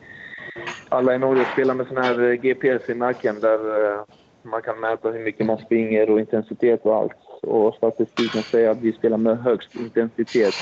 alla 0.90 1.16
i 1.16 1.18
Norge 1.18 1.46
spelar 1.54 1.74
med 1.74 1.88
sån 1.88 1.98
här 1.98 2.22
eh, 2.22 2.34
GPS 2.34 2.90
i 2.90 2.94
nacken 2.94 3.40
där 3.40 3.92
eh, 3.92 4.02
man 4.42 4.62
kan 4.62 4.80
mäta 4.80 5.12
hur 5.12 5.20
mycket 5.20 5.46
man 5.46 5.58
springer 5.58 6.10
och 6.10 6.20
intensitet 6.20 6.86
och 6.86 6.96
allt. 6.96 7.42
Och 7.42 7.76
statistiken 7.76 8.42
säger 8.42 8.70
att 8.70 8.82
vi 8.82 8.94
spelar 8.94 9.18
med 9.18 9.38
högst 9.38 9.76
intensitet 9.76 10.54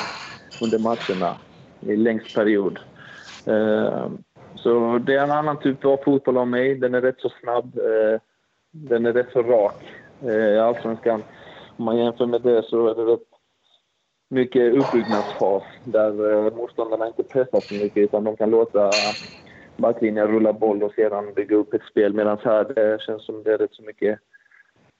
under 0.61 0.79
matcherna 0.79 1.37
i 1.79 1.95
längst 1.95 2.35
period. 2.35 2.79
Eh, 3.45 4.07
så 4.55 4.97
det 4.97 5.15
är 5.15 5.23
en 5.23 5.31
annan 5.31 5.59
typ 5.59 5.85
av 5.85 5.97
fotboll 6.05 6.37
av 6.37 6.47
mig. 6.47 6.75
Den 6.75 6.93
är 6.93 7.01
rätt 7.01 7.19
så 7.19 7.29
snabb. 7.41 7.79
Den 8.71 9.05
är 9.05 9.13
rätt 9.13 9.31
så 9.33 9.41
rak. 9.41 9.83
I 10.23 10.57
Allsvenskan, 10.57 11.23
om 11.77 11.85
man 11.85 11.97
jämför 11.97 12.25
med 12.25 12.41
det 12.41 12.63
så 12.63 12.87
är 12.87 12.95
det 12.95 13.13
rätt 13.13 13.30
mycket 14.31 14.73
uppbyggnadsfas 14.73 15.63
där 15.83 16.31
eh, 16.31 16.53
motståndarna 16.55 17.07
inte 17.07 17.23
pressar 17.23 17.61
så 17.67 17.73
mycket 17.73 17.97
utan 17.97 18.23
de 18.23 18.35
kan 18.35 18.49
låta 18.49 18.91
backlinjen 19.77 20.27
rulla 20.27 20.53
boll 20.53 20.83
och 20.83 20.93
sedan 20.93 21.33
bygga 21.33 21.55
upp 21.55 21.73
ett 21.73 21.83
spel. 21.91 22.13
Medan 22.13 22.37
här 22.43 22.63
det 22.63 23.01
känns 23.01 23.25
som 23.25 23.43
det 23.43 23.53
är 23.53 23.57
rätt 23.57 23.73
så 23.73 23.83
mycket 23.83 24.19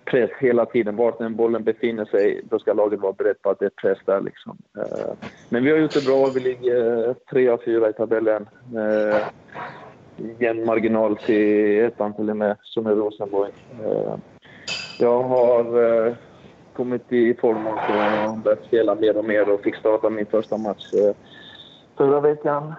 press 0.05 0.29
hela 0.39 0.65
tiden. 0.65 0.95
Vart 0.95 1.19
den 1.19 1.35
bollen 1.35 1.63
befinner 1.63 2.05
sig, 2.05 2.41
då 2.49 2.59
ska 2.59 2.73
laget 2.73 2.99
vara 2.99 3.13
berett 3.13 3.41
på 3.41 3.49
att 3.49 3.59
det 3.59 3.65
är 3.65 3.69
press 3.81 3.97
där. 4.05 4.21
Liksom. 4.21 4.57
Eh, 4.77 5.13
men 5.49 5.63
vi 5.63 5.71
har 5.71 5.77
gjort 5.77 5.93
det 5.93 6.01
bra. 6.01 6.29
Vi 6.29 6.39
ligger 6.39 7.07
eh, 7.07 7.13
tre 7.31 7.49
av 7.49 7.61
fyra 7.65 7.89
i 7.89 7.93
tabellen. 7.93 8.49
Jämn 10.39 10.65
marginal 10.65 11.17
till 11.17 11.79
ettan 11.79 12.13
till 12.13 12.29
och 12.29 12.37
med, 12.37 12.57
som 12.61 12.85
är 12.85 12.95
Rosenborg. 12.95 13.51
Jag 14.97 15.23
har 15.23 16.15
kommit 16.75 17.11
i 17.13 17.33
form 17.33 17.67
och 17.67 18.37
börjat 18.37 18.65
spela 18.65 18.95
mer 18.95 19.17
och 19.17 19.25
mer 19.25 19.53
och 19.53 19.61
fick 19.61 19.75
starta 19.75 20.09
min 20.09 20.25
första 20.25 20.57
match 20.57 20.93
eh, 20.93 21.15
förra 21.97 22.19
veckan. 22.19 22.73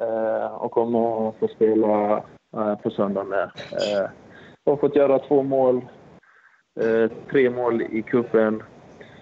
Eh, 0.00 0.54
och 0.54 0.70
kommer 0.70 1.28
att 1.28 1.36
få 1.38 1.48
spela 1.48 2.22
eh, 2.56 2.74
på 2.82 2.90
söndag 2.90 3.24
med. 3.24 3.50
Jag 4.64 4.72
har 4.72 4.76
fått 4.76 4.96
göra 4.96 5.18
två 5.18 5.42
mål 5.42 5.80
tre 7.30 7.50
mål 7.50 7.82
i 7.82 8.02
kuppen. 8.02 8.62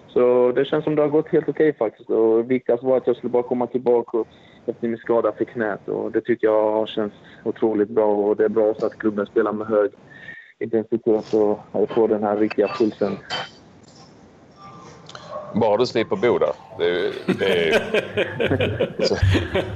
Så 0.07 0.51
det 0.51 0.65
känns 0.65 0.83
som 0.83 0.95
det 0.95 1.01
har 1.01 1.09
gått 1.09 1.27
helt 1.27 1.49
okej 1.49 1.69
okay, 1.69 1.77
faktiskt. 1.77 2.09
Och 2.09 2.51
viktigast 2.51 2.83
var 2.83 2.97
att 2.97 3.07
jag 3.07 3.15
skulle 3.15 3.31
bara 3.31 3.43
komma 3.43 3.67
tillbaka 3.67 4.23
efter 4.65 4.87
min 4.87 4.97
skada 4.97 5.31
för 5.31 5.45
knät. 5.45 5.87
Och 5.87 6.11
det 6.11 6.21
tycker 6.21 6.47
jag 6.47 6.71
har 6.71 6.85
känts 6.85 7.15
otroligt 7.43 7.89
bra. 7.89 8.15
Och 8.15 8.35
det 8.35 8.45
är 8.45 8.49
bra 8.49 8.69
också 8.69 8.85
att 8.85 8.97
klubben 8.97 9.25
spelar 9.25 9.53
med 9.53 9.67
hög 9.67 9.91
intensitet 10.59 11.33
och 11.33 11.59
jag 11.71 11.89
får 11.89 12.07
den 12.07 12.23
här 12.23 12.37
riktiga 12.37 12.67
pulsen. 12.67 13.17
Bara 15.55 15.77
du 15.77 15.85
slipper 15.85 16.15
bo 16.15 16.37
där. 16.37 16.53
Det, 16.77 17.13
det 17.39 17.69
är... 17.69 17.81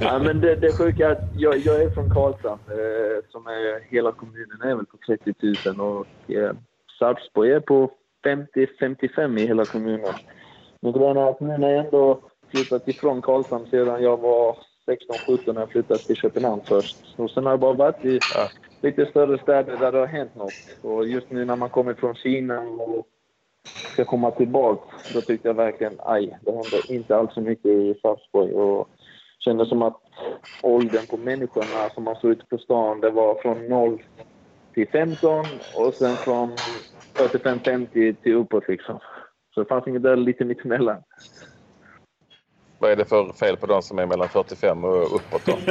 ja, 0.00 0.18
men 0.18 0.40
det, 0.40 0.56
det 0.56 0.72
sjuka 0.72 1.06
är 1.06 1.12
att 1.12 1.24
jag, 1.36 1.58
jag 1.58 1.82
är 1.82 1.90
från 1.90 2.10
Karlshamn, 2.10 2.60
eh, 2.68 3.24
som 3.30 3.46
är 3.46 3.90
hela 3.90 4.12
kommunen 4.12 4.62
är 4.62 4.74
väl 4.74 4.86
på 4.86 4.96
30 5.06 5.34
000 5.66 5.80
och 5.80 6.34
eh, 6.34 6.52
Sarpsborg 6.98 7.52
är 7.52 7.60
på 7.60 7.90
50-55 8.24 9.38
i 9.38 9.46
hela 9.46 9.64
kommunen. 9.64 10.14
Men 10.80 10.92
nu 11.40 11.58
när 11.58 11.70
jag 11.70 11.84
ändå 11.84 12.20
flyttat 12.50 12.88
ifrån 12.88 13.22
Karlshamn 13.22 13.66
sedan 13.70 14.02
jag 14.02 14.16
var 14.20 14.56
16-17 15.26 15.52
när 15.52 15.60
jag 15.60 15.70
flyttade 15.70 16.00
till 16.00 16.16
Köpenhamn 16.16 16.62
först. 16.64 16.96
Och 17.16 17.30
sen 17.30 17.44
har 17.44 17.52
jag 17.52 17.60
bara 17.60 17.72
varit 17.72 18.04
i 18.04 18.20
ja. 18.34 18.48
lite 18.80 19.06
större 19.06 19.38
städer 19.38 19.76
där 19.76 19.92
det 19.92 19.98
har 19.98 20.06
hänt 20.06 20.34
något. 20.34 20.52
Och 20.82 21.08
just 21.08 21.30
nu 21.30 21.44
när 21.44 21.56
man 21.56 21.70
kommer 21.70 21.94
från 21.94 22.14
Kina 22.14 22.60
och 22.60 23.06
ska 23.92 24.04
komma 24.04 24.30
tillbaka, 24.30 24.82
då 25.14 25.20
tyckte 25.20 25.48
jag 25.48 25.54
verkligen 25.54 25.94
aj, 25.98 26.38
det 26.42 26.52
hände 26.52 26.82
inte 26.88 27.16
alls 27.16 27.34
så 27.34 27.40
mycket 27.40 27.66
i 27.66 27.94
Sarpsborg. 28.02 28.52
Och 28.52 28.88
kände 29.38 29.66
som 29.66 29.82
att 29.82 30.00
åldern 30.62 31.06
på 31.06 31.16
människorna 31.16 31.90
som 31.94 32.04
man 32.04 32.16
såg 32.16 32.30
ute 32.30 32.46
på 32.46 32.58
stan, 32.58 33.00
det 33.00 33.10
var 33.10 33.34
från 33.34 33.68
0 33.68 34.02
till 34.74 34.88
15 34.88 35.44
och 35.76 35.94
sen 35.94 36.16
från 36.16 36.56
45-50 37.14 38.14
till 38.22 38.34
uppåt 38.34 38.68
liksom. 38.68 38.98
Så 39.54 39.62
det 39.62 39.68
fanns 39.68 39.88
inget 39.88 40.02
där 40.02 40.16
lite 40.16 40.44
mittemellan. 40.44 41.02
Vad 42.78 42.90
är 42.90 42.96
det 42.96 43.04
för 43.04 43.32
fel 43.32 43.56
på 43.56 43.66
de 43.66 43.82
som 43.82 43.98
är 43.98 44.06
mellan 44.06 44.28
45 44.28 44.84
och 44.84 45.16
uppåt 45.16 45.46
då? 45.46 45.52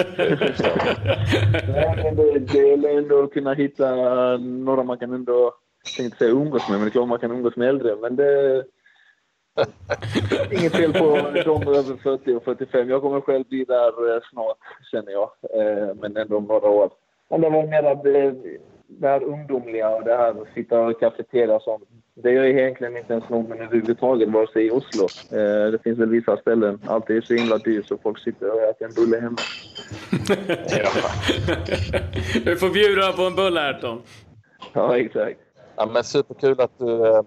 Nej, 1.68 2.02
men 2.04 2.16
det, 2.16 2.40
det 2.40 2.68
gäller 2.68 2.98
ändå 2.98 3.24
att 3.24 3.34
kunna 3.34 3.54
hitta 3.54 3.96
några 4.38 4.84
man 4.84 4.98
kan 4.98 5.14
ändå, 5.14 5.54
jag 5.84 5.94
tänkte 5.98 6.18
säga 6.18 6.32
umgås 6.32 6.70
med, 6.70 6.80
men 6.80 6.82
det 6.82 6.90
är 6.90 6.92
klart 6.92 7.08
man 7.08 7.20
kan 7.20 7.32
umgås 7.32 7.56
med 7.56 7.70
äldre. 7.70 7.96
Men 7.96 8.16
det 8.16 8.64
Inget 10.52 10.76
fel 10.76 10.94
på 10.94 11.32
de 11.46 11.68
över 11.68 11.98
40 12.04 12.36
och 12.36 12.44
45. 12.44 12.90
Jag 12.90 13.02
kommer 13.02 13.22
själv 13.22 13.46
bli 13.46 13.64
där 13.64 14.16
eh, 14.16 14.22
snart, 14.32 14.58
känner 14.92 15.12
jag. 15.12 15.30
Eh, 15.54 15.96
men 16.02 16.18
ändå 16.18 16.38
om 16.38 16.44
några 16.44 16.70
år. 16.70 16.92
Men 17.30 17.42
det 17.42 17.50
var 17.50 17.68
mer 17.68 17.84
att 17.84 18.04
det 18.88 19.08
här 19.08 19.24
ungdomliga 19.24 19.90
och 19.90 20.04
det 20.04 20.18
här 20.18 20.42
att 20.42 20.54
sitta 20.54 20.80
och 20.80 21.00
kafeteria 21.00 21.56
och 21.56 21.62
sånt. 21.62 21.84
Det 22.16 22.32
gör 22.32 22.44
egentligen 22.44 22.98
inte 22.98 23.14
ens 23.14 23.30
någon 23.30 23.52
överhuvudtaget, 23.52 24.30
vare 24.30 24.48
sig 24.48 24.66
i 24.66 24.72
Oslo. 24.72 25.08
Eh, 25.32 25.72
det 25.72 25.84
finns 25.84 26.00
väl 26.00 26.10
vissa 26.10 26.38
ställen. 26.38 26.80
Allt 26.86 27.10
är 27.10 27.22
så 27.22 27.34
himla 27.34 27.58
dyrt 27.58 27.86
så 27.86 27.98
folk 27.98 28.20
sitter 28.20 28.54
och 28.54 28.62
äter 28.62 28.88
en 28.88 28.94
bulle 28.94 29.20
hemma. 29.20 29.38
du 32.46 32.56
får 32.56 32.74
bjuda 32.74 33.14
på 33.14 33.22
en 33.22 33.36
bulle, 33.36 33.62
Ayrton. 33.62 34.02
Ja, 34.74 34.98
exakt. 34.98 35.40
Ja, 35.76 35.86
men 35.86 36.04
superkul 36.04 36.62
att 36.62 36.72
du 36.78 37.08
eh, 37.08 37.22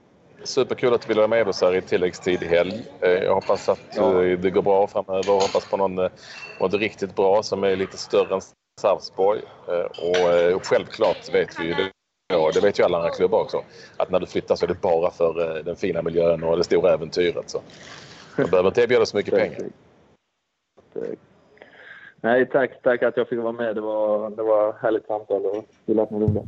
Superkul 0.45 0.95
att 0.95 1.03
du 1.03 1.09
vill 1.09 1.17
vara 1.17 1.29
med 1.29 1.49
oss 1.49 1.61
här 1.61 1.77
i 1.77 1.83
tilläggstid 1.83 2.43
i 2.43 2.47
helg. 2.47 2.87
Eh, 3.01 3.11
jag 3.11 3.35
hoppas 3.35 3.69
att 3.69 3.81
ja. 3.97 4.25
Eh, 4.25 4.39
det 4.39 4.51
går 4.51 4.63
bra 4.63 4.87
framöver. 4.87 5.25
Jag 5.27 5.41
hoppas 5.41 5.71
på 5.71 5.77
någon, 5.77 5.95
något 6.61 6.75
riktigt 6.75 7.17
bra 7.17 7.43
som 7.43 7.65
är 7.65 7.77
lite 7.77 7.97
större 7.97 8.35
än 8.35 8.41
Sarpsborg. 8.81 9.41
Och 10.55 10.67
självklart 10.67 11.35
vet 11.35 11.61
vi 11.61 11.65
ju 11.65 11.75
det. 11.75 11.91
Ja, 12.29 12.51
det 12.55 12.61
vet 12.61 12.79
ju 12.79 12.85
alla 12.85 12.99
andra 12.99 13.11
klubbar 13.11 13.41
också. 13.41 13.63
Att 13.97 14.11
när 14.11 14.21
du 14.21 14.27
flyttar 14.27 14.57
så 14.57 14.65
är 14.65 14.69
det 14.69 14.81
bara 14.81 15.11
för 15.11 15.63
den 15.63 15.77
fina 15.77 16.03
miljön 16.03 16.43
och 16.43 16.57
det 16.57 16.65
stora 16.65 16.95
äventyret. 16.95 17.51
Så 17.51 17.61
man 18.37 18.51
behöver 18.51 18.69
inte 18.69 18.83
erbjuda 18.83 19.07
så 19.07 19.17
mycket 19.17 19.35
pengar. 19.35 19.59
Nej, 22.21 22.47
tack, 22.47 22.83
tack 22.83 23.03
att 23.03 23.17
jag 23.17 23.29
fick 23.29 23.39
vara 23.39 23.53
med. 23.53 23.75
Det 23.75 23.81
var, 23.81 24.31
det 24.31 24.43
var 24.43 24.77
härligt 24.83 25.07
samtal 25.07 25.47
och 25.47 25.59
att 26.03 26.11
ni 26.11 26.19
ringde. 26.19 26.43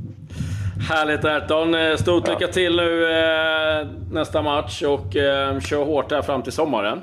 Härligt 0.80 1.24
Erton. 1.24 1.98
Stort 1.98 2.28
lycka 2.28 2.48
till 2.48 2.76
nu 2.76 3.06
nästa 4.10 4.42
match 4.42 4.82
och 4.82 5.12
kör 5.62 5.84
hårt 5.84 6.10
här 6.10 6.22
fram 6.22 6.42
till 6.42 6.52
sommaren. 6.52 7.02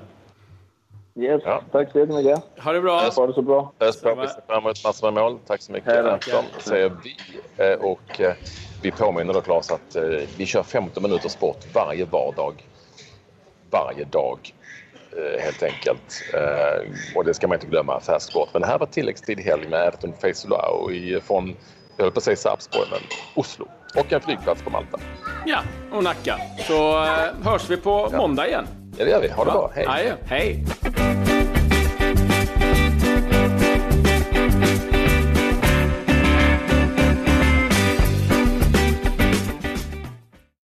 Yes, 1.19 1.41
ja. 1.45 1.61
tack 1.71 1.91
så 1.91 1.99
jättemycket. 1.99 2.39
Ha 2.59 2.71
det 2.71 2.81
bra. 2.81 3.09
Ha 3.15 3.27
det 3.27 3.33
så 3.33 3.41
bra. 3.41 3.73
Ös 3.79 4.01
bra. 4.01 4.15
Vi 4.15 4.27
ser 4.27 4.41
fram 4.47 4.63
emot 4.63 4.83
massor 4.83 5.11
med 5.11 5.23
mål. 5.23 5.39
Tack 5.47 5.61
så 5.61 5.71
mycket 5.71 6.05
Anton, 6.05 6.43
säger 6.59 6.91
vi. 7.03 7.17
Eh, 7.57 7.79
och 7.79 8.21
eh, 8.21 8.33
vi 8.81 8.91
påminner 8.91 9.33
då 9.33 9.41
Claes 9.41 9.71
att 9.71 9.95
eh, 9.95 10.03
vi 10.37 10.45
kör 10.45 10.63
15 10.63 11.03
minuter 11.03 11.29
sport 11.29 11.57
varje 11.73 12.05
vardag. 12.05 12.53
Varje 13.71 14.05
dag 14.05 14.39
helt 15.39 15.63
enkelt. 15.63 16.21
Och 17.15 17.25
det 17.25 17.33
ska 17.33 17.47
man 17.47 17.55
inte 17.55 17.67
glömma, 17.67 17.99
färsk 17.99 18.29
sport. 18.29 18.49
Men 18.53 18.61
det 18.61 18.67
här 18.67 18.79
var 18.79 18.87
tilläggstid 18.87 19.39
helg 19.39 19.69
med 19.69 19.79
Ayrton 19.79 20.13
Feisulao 20.21 20.89
från, 21.21 21.55
jag 21.97 22.03
höll 22.03 22.11
på 22.11 22.17
att 22.17 22.23
säga 22.23 22.35
Sarpsborg, 22.35 22.87
men 22.91 22.99
Oslo. 23.35 23.67
Och 23.95 24.13
en 24.13 24.21
flygplats 24.21 24.61
på 24.61 24.69
Malta. 24.69 24.99
Ja, 25.45 25.59
och 25.91 26.03
Nacka. 26.03 26.39
Så 26.67 26.99
hörs 27.43 27.69
vi 27.69 27.77
på 27.77 28.09
ja. 28.11 28.17
måndag 28.17 28.47
igen. 28.47 28.67
Ja, 28.97 29.05
det 29.05 29.11
gör 29.11 29.21
vi. 29.21 29.29
Ha 29.29 29.45
det 29.45 29.51
bra. 29.51 29.71
Hej. 29.75 30.13
Hej. 30.25 30.65